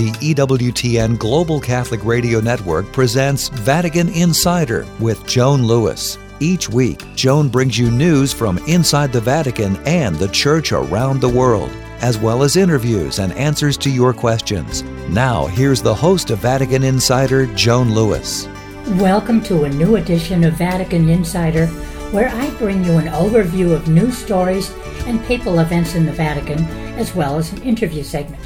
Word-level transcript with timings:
the 0.00 0.34
EWTN 0.34 1.18
Global 1.18 1.60
Catholic 1.60 2.02
Radio 2.06 2.40
Network 2.40 2.90
presents 2.90 3.48
Vatican 3.48 4.08
Insider 4.08 4.86
with 4.98 5.26
Joan 5.26 5.66
Lewis. 5.66 6.16
Each 6.40 6.70
week, 6.70 7.04
Joan 7.14 7.50
brings 7.50 7.78
you 7.78 7.90
news 7.90 8.32
from 8.32 8.56
inside 8.66 9.12
the 9.12 9.20
Vatican 9.20 9.76
and 9.84 10.16
the 10.16 10.28
Church 10.28 10.72
around 10.72 11.20
the 11.20 11.28
world, 11.28 11.68
as 12.00 12.16
well 12.16 12.42
as 12.42 12.56
interviews 12.56 13.18
and 13.18 13.34
answers 13.34 13.76
to 13.76 13.90
your 13.90 14.14
questions. 14.14 14.82
Now, 15.10 15.44
here's 15.48 15.82
the 15.82 15.94
host 15.94 16.30
of 16.30 16.38
Vatican 16.38 16.82
Insider, 16.82 17.44
Joan 17.54 17.92
Lewis. 17.92 18.48
Welcome 18.92 19.42
to 19.42 19.64
a 19.64 19.68
new 19.68 19.96
edition 19.96 20.44
of 20.44 20.54
Vatican 20.54 21.10
Insider, 21.10 21.66
where 22.10 22.30
I 22.30 22.48
bring 22.52 22.82
you 22.84 22.96
an 22.96 23.08
overview 23.08 23.74
of 23.74 23.88
news 23.88 24.16
stories 24.16 24.72
and 25.04 25.22
papal 25.24 25.58
events 25.58 25.94
in 25.94 26.06
the 26.06 26.12
Vatican, 26.12 26.64
as 26.96 27.14
well 27.14 27.36
as 27.36 27.52
an 27.52 27.62
interview 27.64 28.02
segment. 28.02 28.42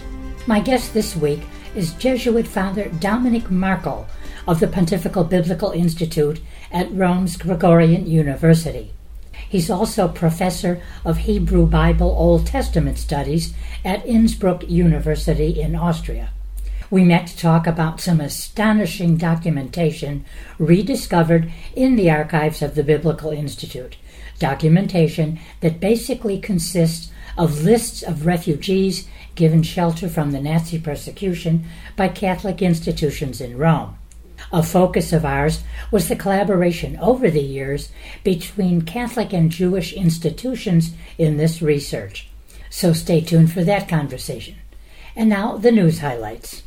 My 0.46 0.60
guest 0.60 0.92
this 0.92 1.16
week 1.16 1.40
is 1.74 1.92
Jesuit 1.94 2.46
Father 2.46 2.84
Dominik 2.84 3.50
Markl 3.50 4.06
of 4.46 4.60
the 4.60 4.68
Pontifical 4.68 5.24
Biblical 5.24 5.72
Institute 5.72 6.40
at 6.70 6.92
Rome's 6.92 7.36
Gregorian 7.36 8.06
University. 8.06 8.92
He's 9.48 9.70
also 9.70 10.06
professor 10.08 10.80
of 11.04 11.18
Hebrew 11.18 11.66
Bible 11.66 12.14
Old 12.16 12.46
Testament 12.46 12.98
studies 12.98 13.54
at 13.84 14.06
Innsbruck 14.06 14.68
University 14.68 15.60
in 15.60 15.74
Austria. 15.74 16.30
We 16.90 17.04
met 17.04 17.26
to 17.28 17.36
talk 17.36 17.66
about 17.66 18.00
some 18.00 18.20
astonishing 18.20 19.16
documentation 19.16 20.24
rediscovered 20.58 21.50
in 21.74 21.96
the 21.96 22.10
archives 22.10 22.62
of 22.62 22.76
the 22.76 22.84
Biblical 22.84 23.30
Institute. 23.30 23.96
Documentation 24.38 25.40
that 25.60 25.80
basically 25.80 26.38
consists 26.38 27.10
of 27.36 27.62
lists 27.62 28.02
of 28.02 28.26
refugees 28.26 29.08
given 29.34 29.62
shelter 29.62 30.08
from 30.08 30.30
the 30.30 30.40
Nazi 30.40 30.78
persecution 30.78 31.64
by 31.96 32.08
Catholic 32.08 32.62
institutions 32.62 33.40
in 33.40 33.58
Rome. 33.58 33.98
A 34.52 34.62
focus 34.62 35.12
of 35.12 35.24
ours 35.24 35.62
was 35.90 36.08
the 36.08 36.16
collaboration 36.16 36.96
over 36.98 37.30
the 37.30 37.42
years 37.42 37.90
between 38.22 38.82
Catholic 38.82 39.32
and 39.32 39.50
Jewish 39.50 39.92
institutions 39.92 40.92
in 41.18 41.36
this 41.36 41.62
research. 41.62 42.28
So 42.70 42.92
stay 42.92 43.20
tuned 43.20 43.52
for 43.52 43.64
that 43.64 43.88
conversation. 43.88 44.56
And 45.16 45.28
now 45.28 45.56
the 45.56 45.72
news 45.72 46.00
highlights. 46.00 46.62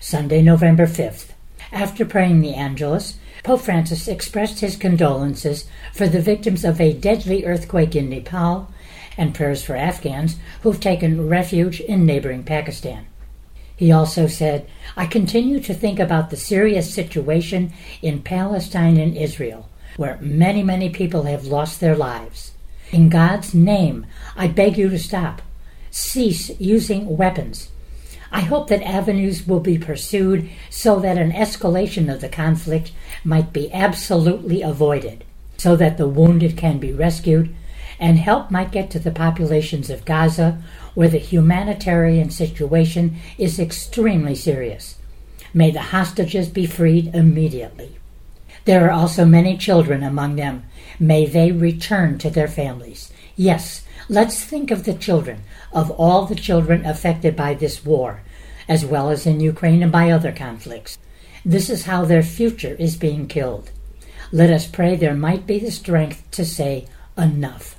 Sunday, 0.00 0.42
November 0.42 0.86
5th. 0.86 1.30
After 1.72 2.04
praying 2.04 2.40
the 2.40 2.54
Angelus, 2.54 3.18
Pope 3.42 3.60
Francis 3.60 4.08
expressed 4.08 4.60
his 4.60 4.76
condolences 4.76 5.66
for 5.92 6.08
the 6.08 6.20
victims 6.20 6.64
of 6.64 6.80
a 6.80 6.92
deadly 6.92 7.44
earthquake 7.44 7.94
in 7.94 8.08
Nepal 8.08 8.70
and 9.16 9.34
prayers 9.34 9.64
for 9.64 9.76
Afghans 9.76 10.36
who've 10.62 10.80
taken 10.80 11.28
refuge 11.28 11.80
in 11.80 12.06
neighboring 12.06 12.44
Pakistan. 12.44 13.06
He 13.76 13.92
also 13.92 14.26
said, 14.26 14.66
I 14.96 15.06
continue 15.06 15.60
to 15.60 15.74
think 15.74 15.98
about 15.98 16.30
the 16.30 16.36
serious 16.36 16.92
situation 16.92 17.72
in 18.00 18.22
Palestine 18.22 18.96
and 18.96 19.16
Israel, 19.16 19.68
where 19.96 20.18
many, 20.20 20.62
many 20.62 20.88
people 20.88 21.24
have 21.24 21.46
lost 21.46 21.80
their 21.80 21.96
lives. 21.96 22.52
In 22.90 23.10
God's 23.10 23.54
name, 23.54 24.06
I 24.34 24.48
beg 24.48 24.78
you 24.78 24.88
to 24.88 24.98
stop. 24.98 25.42
Cease 25.90 26.58
using 26.58 27.16
weapons. 27.16 27.70
I 28.32 28.40
hope 28.40 28.68
that 28.68 28.82
avenues 28.82 29.46
will 29.46 29.60
be 29.60 29.78
pursued 29.78 30.48
so 30.70 30.98
that 31.00 31.18
an 31.18 31.32
escalation 31.32 32.12
of 32.12 32.20
the 32.20 32.28
conflict 32.28 32.92
might 33.24 33.52
be 33.52 33.72
absolutely 33.72 34.62
avoided, 34.62 35.24
so 35.58 35.76
that 35.76 35.96
the 35.96 36.08
wounded 36.08 36.56
can 36.56 36.78
be 36.78 36.92
rescued 36.92 37.54
and 37.98 38.18
help 38.18 38.50
might 38.50 38.72
get 38.72 38.90
to 38.90 38.98
the 38.98 39.10
populations 39.10 39.90
of 39.90 40.04
Gaza, 40.04 40.62
where 40.94 41.08
the 41.08 41.18
humanitarian 41.18 42.30
situation 42.30 43.16
is 43.38 43.58
extremely 43.58 44.34
serious. 44.34 44.96
May 45.54 45.70
the 45.70 45.80
hostages 45.80 46.48
be 46.48 46.66
freed 46.66 47.14
immediately. 47.14 47.96
There 48.66 48.86
are 48.86 48.90
also 48.90 49.24
many 49.24 49.56
children 49.56 50.02
among 50.02 50.36
them. 50.36 50.64
May 50.98 51.24
they 51.24 51.52
return 51.52 52.18
to 52.18 52.30
their 52.30 52.48
families. 52.48 53.12
Yes, 53.36 53.84
let's 54.08 54.44
think 54.44 54.70
of 54.70 54.84
the 54.84 54.94
children, 54.94 55.42
of 55.72 55.90
all 55.92 56.26
the 56.26 56.34
children 56.34 56.84
affected 56.84 57.36
by 57.36 57.54
this 57.54 57.84
war, 57.84 58.22
as 58.68 58.84
well 58.84 59.08
as 59.10 59.26
in 59.26 59.40
Ukraine 59.40 59.82
and 59.82 59.92
by 59.92 60.10
other 60.10 60.32
conflicts. 60.32 60.98
This 61.44 61.70
is 61.70 61.84
how 61.84 62.04
their 62.04 62.24
future 62.24 62.74
is 62.78 62.96
being 62.96 63.28
killed. 63.28 63.70
Let 64.32 64.50
us 64.50 64.66
pray 64.66 64.96
there 64.96 65.14
might 65.14 65.46
be 65.46 65.60
the 65.60 65.70
strength 65.70 66.28
to 66.32 66.44
say, 66.44 66.88
enough. 67.16 67.75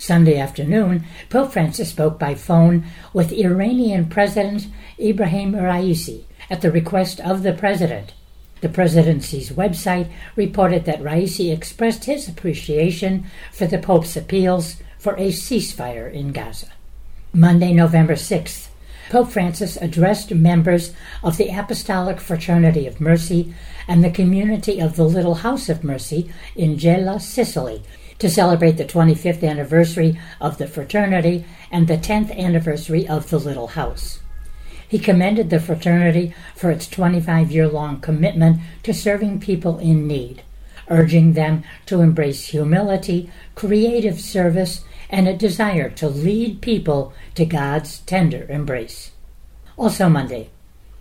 Sunday 0.00 0.38
afternoon, 0.38 1.04
Pope 1.28 1.52
Francis 1.52 1.90
spoke 1.90 2.18
by 2.18 2.34
phone 2.34 2.86
with 3.12 3.32
Iranian 3.32 4.06
President 4.06 4.66
Ibrahim 4.98 5.52
Raisi 5.52 6.24
at 6.48 6.62
the 6.62 6.72
request 6.72 7.20
of 7.20 7.42
the 7.42 7.52
president. 7.52 8.14
The 8.62 8.70
presidency's 8.70 9.50
website 9.50 10.10
reported 10.36 10.86
that 10.86 11.02
Raisi 11.02 11.52
expressed 11.52 12.06
his 12.06 12.28
appreciation 12.28 13.26
for 13.52 13.66
the 13.66 13.76
Pope's 13.76 14.16
appeals 14.16 14.76
for 14.98 15.12
a 15.16 15.28
ceasefire 15.28 16.10
in 16.10 16.32
Gaza. 16.32 16.68
Monday, 17.34 17.74
November 17.74 18.14
6th, 18.14 18.68
Pope 19.10 19.28
Francis 19.30 19.76
addressed 19.76 20.32
members 20.32 20.94
of 21.22 21.36
the 21.36 21.50
Apostolic 21.50 22.20
Fraternity 22.20 22.86
of 22.86 23.02
Mercy 23.02 23.54
and 23.86 24.02
the 24.02 24.10
community 24.10 24.80
of 24.80 24.96
the 24.96 25.04
Little 25.04 25.36
House 25.36 25.68
of 25.68 25.84
Mercy 25.84 26.32
in 26.56 26.78
Gela, 26.78 27.20
Sicily, 27.20 27.82
to 28.20 28.30
celebrate 28.30 28.72
the 28.72 28.84
25th 28.84 29.42
anniversary 29.42 30.18
of 30.40 30.58
the 30.58 30.68
fraternity 30.68 31.44
and 31.70 31.88
the 31.88 31.98
10th 31.98 32.36
anniversary 32.36 33.08
of 33.08 33.28
the 33.30 33.38
Little 33.38 33.68
House. 33.68 34.20
He 34.86 34.98
commended 34.98 35.50
the 35.50 35.60
fraternity 35.60 36.34
for 36.54 36.70
its 36.70 36.88
25 36.88 37.50
year 37.50 37.68
long 37.68 38.00
commitment 38.00 38.60
to 38.82 38.92
serving 38.92 39.40
people 39.40 39.78
in 39.78 40.06
need, 40.06 40.42
urging 40.88 41.32
them 41.32 41.64
to 41.86 42.00
embrace 42.00 42.46
humility, 42.46 43.30
creative 43.54 44.20
service, 44.20 44.84
and 45.08 45.26
a 45.26 45.36
desire 45.36 45.88
to 45.90 46.08
lead 46.08 46.60
people 46.60 47.12
to 47.34 47.44
God's 47.44 48.00
tender 48.00 48.46
embrace. 48.48 49.12
Also, 49.76 50.08
Monday, 50.08 50.50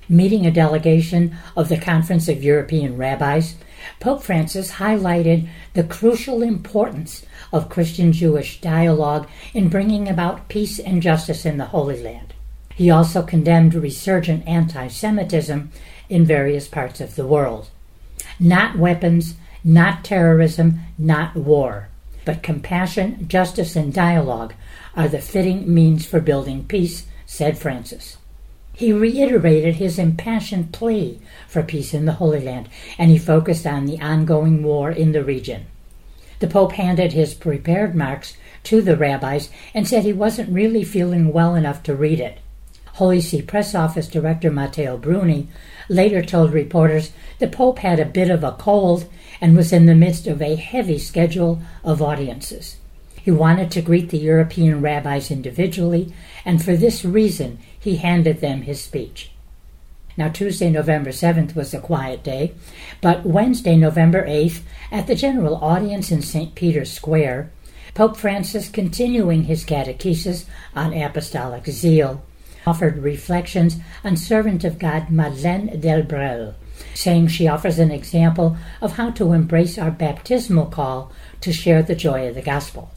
meeting 0.08 0.46
a 0.46 0.52
delegation 0.52 1.36
of 1.56 1.70
the 1.70 1.78
Conference 1.78 2.28
of 2.28 2.44
European 2.44 2.96
Rabbis, 2.96 3.56
Pope 4.00 4.24
Francis 4.24 4.74
highlighted 4.74 5.48
the 5.74 5.84
crucial 5.84 6.42
importance 6.42 7.26
of 7.52 7.70
Christian 7.70 8.12
Jewish 8.12 8.62
dialogue 8.62 9.28
in 9.54 9.70
bringing 9.70 10.08
about 10.08 10.48
peace 10.50 10.80
and 10.80 11.02
justice 11.02 11.46
in 11.46 11.58
the 11.58 11.66
Holy 11.66 12.02
Land. 12.02 12.34
He 12.76 12.90
also 12.90 13.24
condemned 13.24 13.74
resurgent 13.74 14.48
anti 14.48 14.88
Semitism 14.88 15.72
in 16.08 16.26
various 16.26 16.68
parts 16.68 17.02
of 17.02 17.16
the 17.16 17.28
world. 17.28 17.70
Not 18.40 18.78
weapons, 18.78 19.36
not 19.64 20.06
terrorism, 20.06 20.80
not 20.98 21.36
war, 21.36 21.90
but 22.24 22.44
compassion, 22.44 23.28
justice, 23.28 23.76
and 23.76 23.94
dialogue 23.94 24.54
are 24.96 25.08
the 25.08 25.20
fitting 25.20 25.74
means 25.74 26.06
for 26.06 26.22
building 26.22 26.64
peace, 26.66 27.06
said 27.26 27.58
Francis. 27.58 28.18
He 28.80 28.94
reiterated 28.94 29.76
his 29.76 30.00
impassioned 30.00 30.72
plea 30.72 31.20
for 31.50 31.62
peace 31.62 31.94
in 31.94 32.06
the 32.06 32.14
Holy 32.14 32.40
Land, 32.40 32.70
and 32.98 33.12
he 33.12 33.18
focused 33.18 33.68
on 33.68 33.86
the 33.86 34.00
ongoing 34.00 34.64
war 34.64 34.90
in 34.90 35.12
the 35.12 35.22
region. 35.22 35.66
The 36.40 36.48
Pope 36.48 36.72
handed 36.72 37.12
his 37.12 37.34
prepared 37.34 37.94
marks 37.94 38.38
to 38.64 38.82
the 38.82 38.96
rabbis 38.96 39.50
and 39.74 39.86
said 39.86 40.06
he 40.06 40.14
wasn't 40.14 40.54
really 40.54 40.86
feeling 40.86 41.34
well 41.34 41.56
enough 41.56 41.84
to 41.84 41.94
read 41.94 42.22
it. 42.22 42.38
Holy 42.94 43.20
See 43.20 43.42
Press 43.42 43.76
Office 43.76 44.08
Director 44.08 44.50
Matteo 44.50 44.96
Bruni 44.96 45.50
later 45.90 46.22
told 46.22 46.54
reporters 46.54 47.12
the 47.40 47.50
Pope 47.50 47.80
had 47.80 48.00
a 48.00 48.06
bit 48.06 48.30
of 48.30 48.46
a 48.46 48.54
cold 48.54 49.10
and 49.42 49.58
was 49.58 49.74
in 49.74 49.88
the 49.88 49.94
midst 49.94 50.26
of 50.26 50.42
a 50.42 50.56
heavy 50.56 50.98
schedule 50.98 51.62
of 51.84 52.02
audiences. 52.02 52.78
He 53.30 53.36
wanted 53.36 53.70
to 53.70 53.84
greet 53.84 54.10
the 54.10 54.18
European 54.18 54.82
rabbis 54.82 55.30
individually, 55.30 56.12
and 56.44 56.66
for 56.66 56.76
this 56.76 57.06
reason 57.06 57.60
he 57.80 57.98
handed 57.98 58.42
them 58.42 58.64
his 58.64 58.82
speech. 58.82 59.30
Now, 60.18 60.30
Tuesday, 60.30 60.72
November 60.72 61.12
7th 61.12 61.56
was 61.56 61.72
a 61.72 61.80
quiet 61.80 62.24
day, 62.24 62.54
but 63.02 63.28
Wednesday, 63.28 63.76
November 63.76 64.26
8th, 64.26 64.62
at 64.92 65.06
the 65.06 65.14
general 65.14 65.58
audience 65.58 66.12
in 66.12 66.24
St. 66.24 66.56
Peter's 66.56 66.92
Square, 66.92 67.52
Pope 67.94 68.18
Francis, 68.18 68.68
continuing 68.68 69.44
his 69.44 69.64
catechesis 69.64 70.46
on 70.76 70.92
apostolic 70.92 71.68
zeal, 71.68 72.24
offered 72.66 72.98
reflections 72.98 73.78
on 74.04 74.18
servant 74.18 74.64
of 74.64 74.80
God 74.80 75.12
Madeleine 75.12 75.80
Delbrel, 75.80 76.56
saying 76.96 77.28
she 77.28 77.48
offers 77.48 77.78
an 77.78 77.92
example 77.92 78.58
of 78.82 78.94
how 78.94 79.12
to 79.12 79.34
embrace 79.34 79.78
our 79.78 79.92
baptismal 79.92 80.66
call 80.66 81.12
to 81.42 81.54
share 81.54 81.84
the 81.84 81.94
joy 81.94 82.28
of 82.28 82.34
the 82.34 82.42
gospel. 82.42 82.90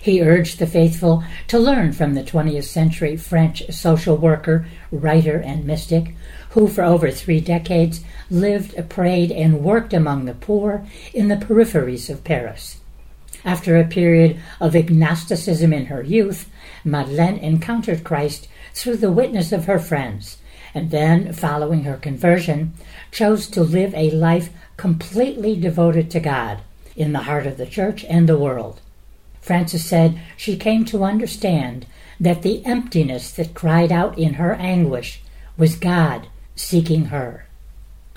He 0.00 0.22
urged 0.22 0.58
the 0.58 0.66
faithful 0.66 1.24
to 1.48 1.58
learn 1.58 1.92
from 1.92 2.14
the 2.14 2.22
20th 2.22 2.64
century 2.64 3.16
French 3.16 3.62
social 3.70 4.16
worker, 4.16 4.66
writer, 4.90 5.38
and 5.38 5.64
mystic, 5.64 6.14
who 6.50 6.68
for 6.68 6.84
over 6.84 7.10
three 7.10 7.40
decades 7.40 8.02
lived, 8.30 8.88
prayed, 8.88 9.32
and 9.32 9.64
worked 9.64 9.92
among 9.92 10.24
the 10.24 10.34
poor 10.34 10.84
in 11.12 11.28
the 11.28 11.36
peripheries 11.36 12.10
of 12.10 12.24
Paris. 12.24 12.78
After 13.44 13.76
a 13.76 13.84
period 13.84 14.40
of 14.60 14.74
agnosticism 14.74 15.72
in 15.72 15.86
her 15.86 16.02
youth, 16.02 16.48
Madeleine 16.84 17.38
encountered 17.38 18.04
Christ 18.04 18.48
through 18.72 18.96
the 18.96 19.12
witness 19.12 19.52
of 19.52 19.66
her 19.66 19.78
friends 19.78 20.38
and 20.74 20.90
then, 20.90 21.32
following 21.32 21.84
her 21.84 21.96
conversion, 21.96 22.72
chose 23.12 23.46
to 23.46 23.62
live 23.62 23.94
a 23.94 24.10
life 24.10 24.50
completely 24.76 25.54
devoted 25.54 26.10
to 26.10 26.20
God 26.20 26.58
in 26.96 27.12
the 27.12 27.20
heart 27.20 27.46
of 27.46 27.56
the 27.56 27.66
church 27.66 28.04
and 28.06 28.28
the 28.28 28.38
world. 28.38 28.80
Francis 29.44 29.84
said 29.84 30.18
she 30.38 30.56
came 30.56 30.86
to 30.86 31.04
understand 31.04 31.84
that 32.18 32.40
the 32.40 32.64
emptiness 32.64 33.30
that 33.32 33.52
cried 33.52 33.92
out 33.92 34.18
in 34.18 34.34
her 34.34 34.54
anguish 34.54 35.20
was 35.58 35.76
God 35.76 36.28
seeking 36.56 37.06
her. 37.06 37.46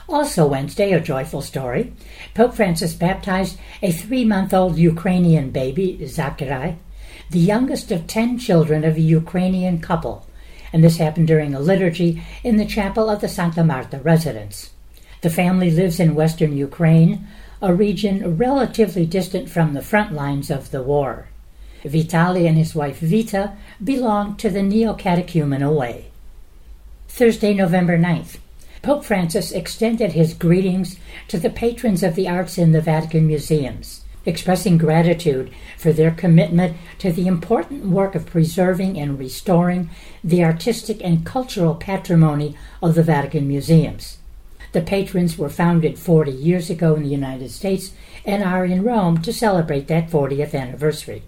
Also, 0.08 0.48
Wednesday, 0.48 0.94
a 0.94 1.02
joyful 1.02 1.42
story. 1.42 1.92
Pope 2.34 2.54
Francis 2.54 2.94
baptized 2.94 3.58
a 3.82 3.92
three 3.92 4.24
month 4.24 4.54
old 4.54 4.78
Ukrainian 4.78 5.50
baby, 5.50 6.00
Zacharai, 6.02 6.78
the 7.30 7.40
youngest 7.40 7.92
of 7.92 8.08
ten 8.08 8.40
children 8.40 8.86
of 8.86 8.96
a 8.96 9.02
Ukrainian 9.02 9.82
couple, 9.82 10.26
and 10.72 10.82
this 10.82 10.96
happened 10.96 11.28
during 11.28 11.54
a 11.54 11.60
liturgy 11.60 12.24
in 12.42 12.56
the 12.56 12.66
chapel 12.66 13.10
of 13.10 13.20
the 13.20 13.28
Santa 13.28 13.66
Marta 13.66 13.98
residence. 13.98 14.70
The 15.24 15.30
family 15.30 15.72
lives 15.72 16.00
in 16.00 16.16
western 16.16 16.56
Ukraine, 16.56 17.28
a 17.62 17.74
region 17.74 18.38
relatively 18.38 19.06
distant 19.06 19.50
from 19.50 19.74
the 19.74 19.82
front 19.82 20.14
lines 20.14 20.52
of 20.52 20.72
the 20.72 20.84
war. 20.84 21.28
Vitali 21.84 22.46
and 22.46 22.58
his 22.58 22.76
wife 22.76 23.00
Vita 23.00 23.54
belong 23.84 24.36
to 24.38 24.50
the 24.50 24.62
Neo-Catechumenal 24.62 25.76
Way. 25.76 26.06
Thursday, 27.08 27.54
November 27.54 27.98
9th. 27.98 28.38
Pope 28.82 29.04
Francis 29.04 29.52
extended 29.52 30.12
his 30.12 30.34
greetings 30.34 31.00
to 31.28 31.40
the 31.40 31.50
patrons 31.50 32.04
of 32.04 32.16
the 32.16 32.28
arts 32.28 32.58
in 32.58 32.74
the 32.74 32.82
Vatican 32.82 33.26
museums, 33.26 34.04
expressing 34.26 34.78
gratitude 34.78 35.52
for 35.78 35.92
their 35.92 36.12
commitment 36.12 36.78
to 37.00 37.12
the 37.12 37.28
important 37.28 37.86
work 37.86 38.14
of 38.14 38.26
preserving 38.26 39.00
and 39.00 39.18
restoring 39.18 39.90
the 40.24 40.44
artistic 40.44 41.04
and 41.04 41.26
cultural 41.26 41.74
patrimony 41.74 42.56
of 42.84 42.94
the 42.94 43.04
Vatican 43.04 43.48
museums. 43.48 44.20
The 44.72 44.82
patrons 44.82 45.38
were 45.38 45.50
founded 45.50 45.98
40 45.98 46.32
years 46.32 46.70
ago 46.70 46.96
in 46.96 47.04
the 47.04 47.10
United 47.10 47.52
States 47.52 47.92
and 48.26 48.44
are 48.44 48.66
in 48.66 48.84
Rome 48.84 49.22
to 49.22 49.32
celebrate 49.32 49.88
that 49.88 50.10
40th 50.10 50.54
anniversary. 50.54 51.24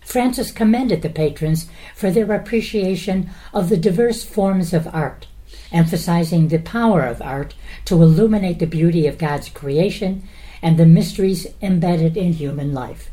Francis 0.00 0.52
commended 0.52 1.02
the 1.02 1.08
patrons 1.08 1.66
for 1.94 2.10
their 2.10 2.30
appreciation 2.32 3.30
of 3.52 3.68
the 3.68 3.76
diverse 3.76 4.22
forms 4.22 4.74
of 4.74 4.86
art, 4.94 5.26
emphasizing 5.72 6.48
the 6.48 6.58
power 6.58 7.02
of 7.02 7.22
art 7.22 7.54
to 7.86 7.94
illuminate 7.94 8.58
the 8.58 8.66
beauty 8.66 9.06
of 9.06 9.18
God's 9.18 9.48
creation 9.48 10.28
and 10.62 10.78
the 10.78 10.86
mysteries 10.86 11.46
embedded 11.62 12.16
in 12.16 12.34
human 12.34 12.72
life. 12.72 13.10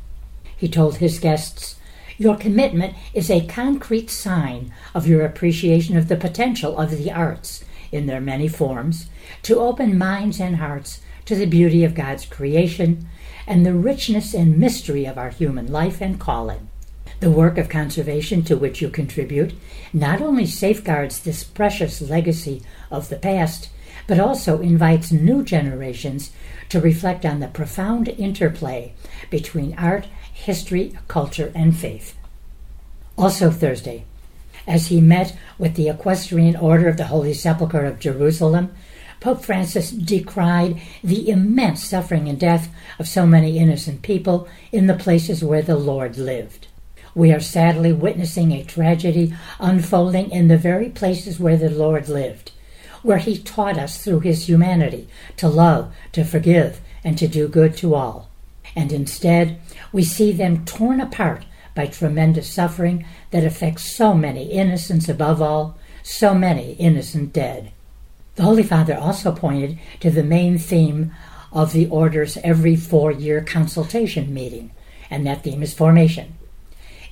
He 0.55 0.67
told 0.67 0.97
his 0.97 1.17
guests, 1.17 1.77
Your 2.17 2.35
commitment 2.35 2.95
is 3.13 3.31
a 3.31 3.47
concrete 3.47 4.09
sign 4.09 4.73
of 4.93 5.07
your 5.07 5.25
appreciation 5.25 5.97
of 5.97 6.07
the 6.07 6.17
potential 6.17 6.77
of 6.77 6.91
the 6.91 7.11
arts 7.11 7.63
in 7.91 8.05
their 8.05 8.21
many 8.21 8.47
forms 8.47 9.07
to 9.43 9.59
open 9.59 9.97
minds 9.97 10.39
and 10.39 10.57
hearts 10.57 11.01
to 11.25 11.35
the 11.35 11.45
beauty 11.45 11.83
of 11.83 11.95
God's 11.95 12.25
creation 12.25 13.07
and 13.47 13.65
the 13.65 13.73
richness 13.73 14.33
and 14.33 14.57
mystery 14.57 15.05
of 15.05 15.17
our 15.17 15.29
human 15.29 15.71
life 15.71 16.01
and 16.01 16.19
calling. 16.19 16.69
The 17.19 17.31
work 17.31 17.57
of 17.57 17.69
conservation 17.69 18.43
to 18.43 18.57
which 18.57 18.81
you 18.81 18.89
contribute 18.89 19.53
not 19.93 20.21
only 20.21 20.45
safeguards 20.45 21.19
this 21.19 21.43
precious 21.43 22.01
legacy 22.01 22.63
of 22.89 23.09
the 23.09 23.17
past, 23.17 23.69
but 24.07 24.19
also 24.19 24.59
invites 24.61 25.11
new 25.11 25.43
generations 25.43 26.31
to 26.69 26.79
reflect 26.79 27.25
on 27.25 27.39
the 27.39 27.47
profound 27.47 28.07
interplay 28.09 28.93
between 29.29 29.77
art, 29.77 30.07
history, 30.33 30.97
culture, 31.07 31.51
and 31.53 31.77
faith. 31.77 32.17
Also, 33.17 33.51
Thursday, 33.51 34.05
as 34.67 34.87
he 34.87 35.01
met 35.01 35.35
with 35.57 35.75
the 35.75 35.89
Equestrian 35.89 36.55
Order 36.55 36.87
of 36.87 36.97
the 36.97 37.05
Holy 37.05 37.33
Sepulchre 37.33 37.85
of 37.85 37.99
Jerusalem, 37.99 38.71
Pope 39.19 39.45
Francis 39.45 39.91
decried 39.91 40.81
the 41.03 41.29
immense 41.29 41.83
suffering 41.83 42.27
and 42.27 42.39
death 42.39 42.69
of 42.97 43.07
so 43.07 43.27
many 43.27 43.59
innocent 43.59 44.01
people 44.01 44.47
in 44.71 44.87
the 44.87 44.95
places 44.95 45.43
where 45.43 45.61
the 45.61 45.77
Lord 45.77 46.17
lived. 46.17 46.67
We 47.13 47.31
are 47.31 47.39
sadly 47.39 47.93
witnessing 47.93 48.51
a 48.51 48.63
tragedy 48.63 49.35
unfolding 49.59 50.31
in 50.31 50.47
the 50.47 50.57
very 50.57 50.89
places 50.89 51.39
where 51.39 51.57
the 51.57 51.69
Lord 51.69 52.09
lived, 52.09 52.51
where 53.03 53.19
he 53.19 53.37
taught 53.37 53.77
us 53.77 54.03
through 54.03 54.21
his 54.21 54.47
humanity 54.47 55.07
to 55.37 55.47
love, 55.49 55.93
to 56.13 56.23
forgive, 56.23 56.79
and 57.03 57.17
to 57.17 57.27
do 57.27 57.47
good 57.47 57.77
to 57.77 57.93
all. 57.93 58.29
And 58.75 58.91
instead, 58.91 59.59
we 59.91 60.03
see 60.03 60.31
them 60.31 60.65
torn 60.65 61.01
apart 61.01 61.45
by 61.75 61.87
tremendous 61.87 62.49
suffering 62.49 63.05
that 63.31 63.43
affects 63.43 63.91
so 63.91 64.13
many 64.13 64.51
innocents, 64.51 65.07
above 65.07 65.41
all, 65.41 65.77
so 66.03 66.33
many 66.33 66.73
innocent 66.73 67.33
dead. 67.33 67.71
The 68.35 68.43
Holy 68.43 68.63
Father 68.63 68.97
also 68.97 69.31
pointed 69.31 69.77
to 69.99 70.09
the 70.09 70.23
main 70.23 70.57
theme 70.57 71.11
of 71.51 71.73
the 71.73 71.87
Order's 71.87 72.37
every 72.37 72.75
four 72.75 73.11
year 73.11 73.41
consultation 73.41 74.33
meeting, 74.33 74.71
and 75.09 75.25
that 75.27 75.43
theme 75.43 75.61
is 75.61 75.73
formation. 75.73 76.35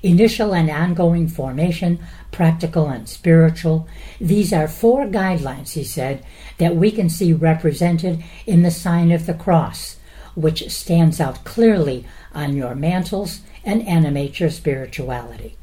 Initial 0.02 0.56
and 0.56 0.70
ongoing 0.70 1.28
formation, 1.28 2.00
practical 2.32 2.88
and 2.88 3.10
spiritual, 3.10 3.86
these 4.22 4.54
are 4.54 4.68
four 4.68 5.06
guidelines, 5.06 5.74
he 5.74 5.84
said, 5.84 6.24
that 6.58 6.78
we 6.78 6.90
can 6.90 7.10
see 7.10 7.34
represented 7.34 8.24
in 8.46 8.64
the 8.64 8.72
sign 8.72 9.12
of 9.12 9.26
the 9.26 9.34
cross, 9.34 9.98
which 10.36 10.70
stands 10.70 11.20
out 11.20 11.44
clearly 11.44 12.06
on 12.34 12.56
your 12.56 12.76
mantles 12.76 13.42
and 13.70 13.88
animate 13.88 14.40
your 14.40 14.50
spirituality. 14.50 15.56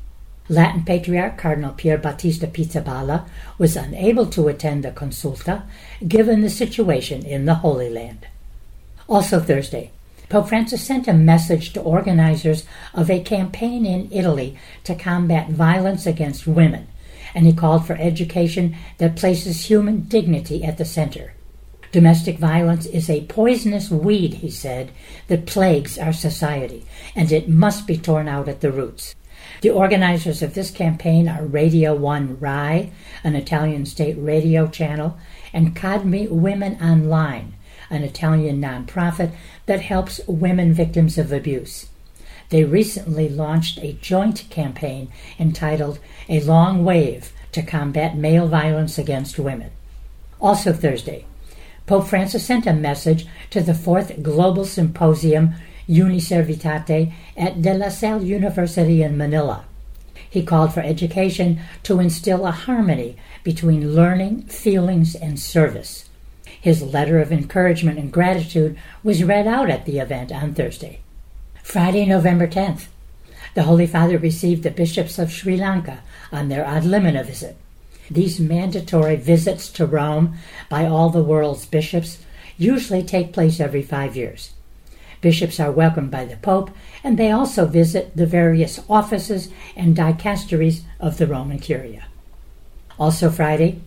Latin 0.48 0.84
Patriarch 0.84 1.36
Cardinal 1.36 1.72
Pier 1.72 1.98
Battista 1.98 2.46
Pizzaballa 2.46 3.28
was 3.58 3.74
unable 3.74 4.26
to 4.26 4.46
attend 4.46 4.84
the 4.84 4.92
consulta 4.92 5.64
given 6.06 6.40
the 6.40 6.48
situation 6.48 7.26
in 7.26 7.46
the 7.46 7.56
Holy 7.56 7.90
Land. 7.90 8.28
Also 9.08 9.40
Thursday, 9.40 9.90
Pope 10.28 10.48
Francis 10.48 10.84
sent 10.84 11.08
a 11.08 11.12
message 11.12 11.72
to 11.72 11.80
organizers 11.80 12.64
of 12.94 13.10
a 13.10 13.20
campaign 13.20 13.84
in 13.84 14.08
Italy 14.12 14.56
to 14.84 14.94
combat 14.94 15.50
violence 15.50 16.06
against 16.06 16.46
women, 16.46 16.86
and 17.34 17.44
he 17.44 17.52
called 17.52 17.88
for 17.88 17.94
education 17.94 18.76
that 18.98 19.16
places 19.16 19.68
human 19.68 20.02
dignity 20.02 20.62
at 20.62 20.78
the 20.78 20.84
center. 20.84 21.32
Domestic 21.96 22.36
violence 22.36 22.84
is 22.84 23.08
a 23.08 23.24
poisonous 23.24 23.90
weed, 23.90 24.34
he 24.34 24.50
said, 24.50 24.90
that 25.28 25.46
plagues 25.46 25.96
our 25.96 26.12
society, 26.12 26.84
and 27.14 27.32
it 27.32 27.48
must 27.48 27.86
be 27.86 27.96
torn 27.96 28.28
out 28.28 28.50
at 28.50 28.60
the 28.60 28.70
roots. 28.70 29.14
The 29.62 29.70
organizers 29.70 30.42
of 30.42 30.52
this 30.52 30.70
campaign 30.70 31.26
are 31.26 31.42
Radio 31.42 31.94
1 31.94 32.36
RAI, 32.38 32.92
an 33.24 33.34
Italian 33.34 33.86
state 33.86 34.14
radio 34.18 34.66
channel, 34.66 35.16
and 35.54 35.74
Cadmi 35.74 36.28
Women 36.28 36.74
Online, 36.82 37.54
an 37.88 38.02
Italian 38.02 38.60
nonprofit 38.60 39.32
that 39.64 39.80
helps 39.80 40.20
women 40.26 40.74
victims 40.74 41.16
of 41.16 41.32
abuse. 41.32 41.86
They 42.50 42.64
recently 42.64 43.30
launched 43.30 43.78
a 43.78 43.94
joint 44.02 44.44
campaign 44.50 45.10
entitled 45.38 45.98
A 46.28 46.40
Long 46.40 46.84
Wave 46.84 47.32
to 47.52 47.62
Combat 47.62 48.18
Male 48.18 48.48
Violence 48.48 48.98
Against 48.98 49.38
Women. 49.38 49.70
Also 50.38 50.74
Thursday, 50.74 51.24
Pope 51.86 52.08
Francis 52.08 52.44
sent 52.44 52.66
a 52.66 52.72
message 52.72 53.26
to 53.50 53.60
the 53.60 53.74
fourth 53.74 54.20
Global 54.20 54.64
Symposium 54.64 55.54
Uniservitate 55.88 57.12
at 57.36 57.62
De 57.62 57.72
La 57.74 57.88
Salle 57.90 58.24
University 58.24 59.02
in 59.02 59.16
Manila. 59.16 59.64
He 60.28 60.42
called 60.42 60.74
for 60.74 60.80
education 60.80 61.60
to 61.84 62.00
instill 62.00 62.44
a 62.44 62.50
harmony 62.50 63.16
between 63.44 63.94
learning, 63.94 64.42
feelings, 64.42 65.14
and 65.14 65.38
service. 65.38 66.10
His 66.60 66.82
letter 66.82 67.20
of 67.20 67.30
encouragement 67.30 67.98
and 68.00 68.12
gratitude 68.12 68.76
was 69.04 69.22
read 69.22 69.46
out 69.46 69.70
at 69.70 69.84
the 69.84 70.00
event 70.00 70.32
on 70.32 70.54
Thursday. 70.54 71.00
Friday, 71.62 72.04
November 72.04 72.48
10th, 72.48 72.86
the 73.54 73.62
Holy 73.62 73.86
Father 73.86 74.18
received 74.18 74.64
the 74.64 74.70
bishops 74.72 75.18
of 75.20 75.30
Sri 75.30 75.56
Lanka 75.56 76.00
on 76.32 76.48
their 76.48 76.64
ad 76.64 76.82
limina 76.82 77.24
visit. 77.24 77.56
These 78.10 78.40
mandatory 78.40 79.16
visits 79.16 79.68
to 79.72 79.86
Rome 79.86 80.36
by 80.68 80.86
all 80.86 81.10
the 81.10 81.22
world's 81.22 81.66
bishops 81.66 82.18
usually 82.56 83.02
take 83.02 83.32
place 83.32 83.60
every 83.60 83.82
five 83.82 84.16
years. 84.16 84.52
Bishops 85.20 85.58
are 85.58 85.72
welcomed 85.72 86.10
by 86.10 86.24
the 86.24 86.36
Pope, 86.36 86.70
and 87.02 87.18
they 87.18 87.30
also 87.30 87.66
visit 87.66 88.16
the 88.16 88.26
various 88.26 88.80
offices 88.88 89.50
and 89.74 89.96
dicasteries 89.96 90.82
of 91.00 91.18
the 91.18 91.26
Roman 91.26 91.58
Curia. 91.58 92.06
Also, 92.98 93.30
Friday, 93.30 93.80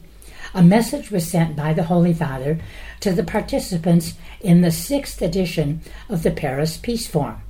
a 0.54 0.64
message 0.64 1.12
was 1.12 1.28
sent 1.28 1.56
by 1.56 1.74
the 1.74 1.84
Holy 1.84 2.14
Father 2.14 2.60
to 3.00 3.12
the 3.12 3.24
participants 3.24 4.16
in 4.42 4.62
the 4.62 4.72
sixth 4.72 5.22
edition 5.22 5.82
of 6.10 6.24
the 6.24 6.32
Paris 6.32 6.78
Peace 6.78 7.08
Forum. 7.08 7.42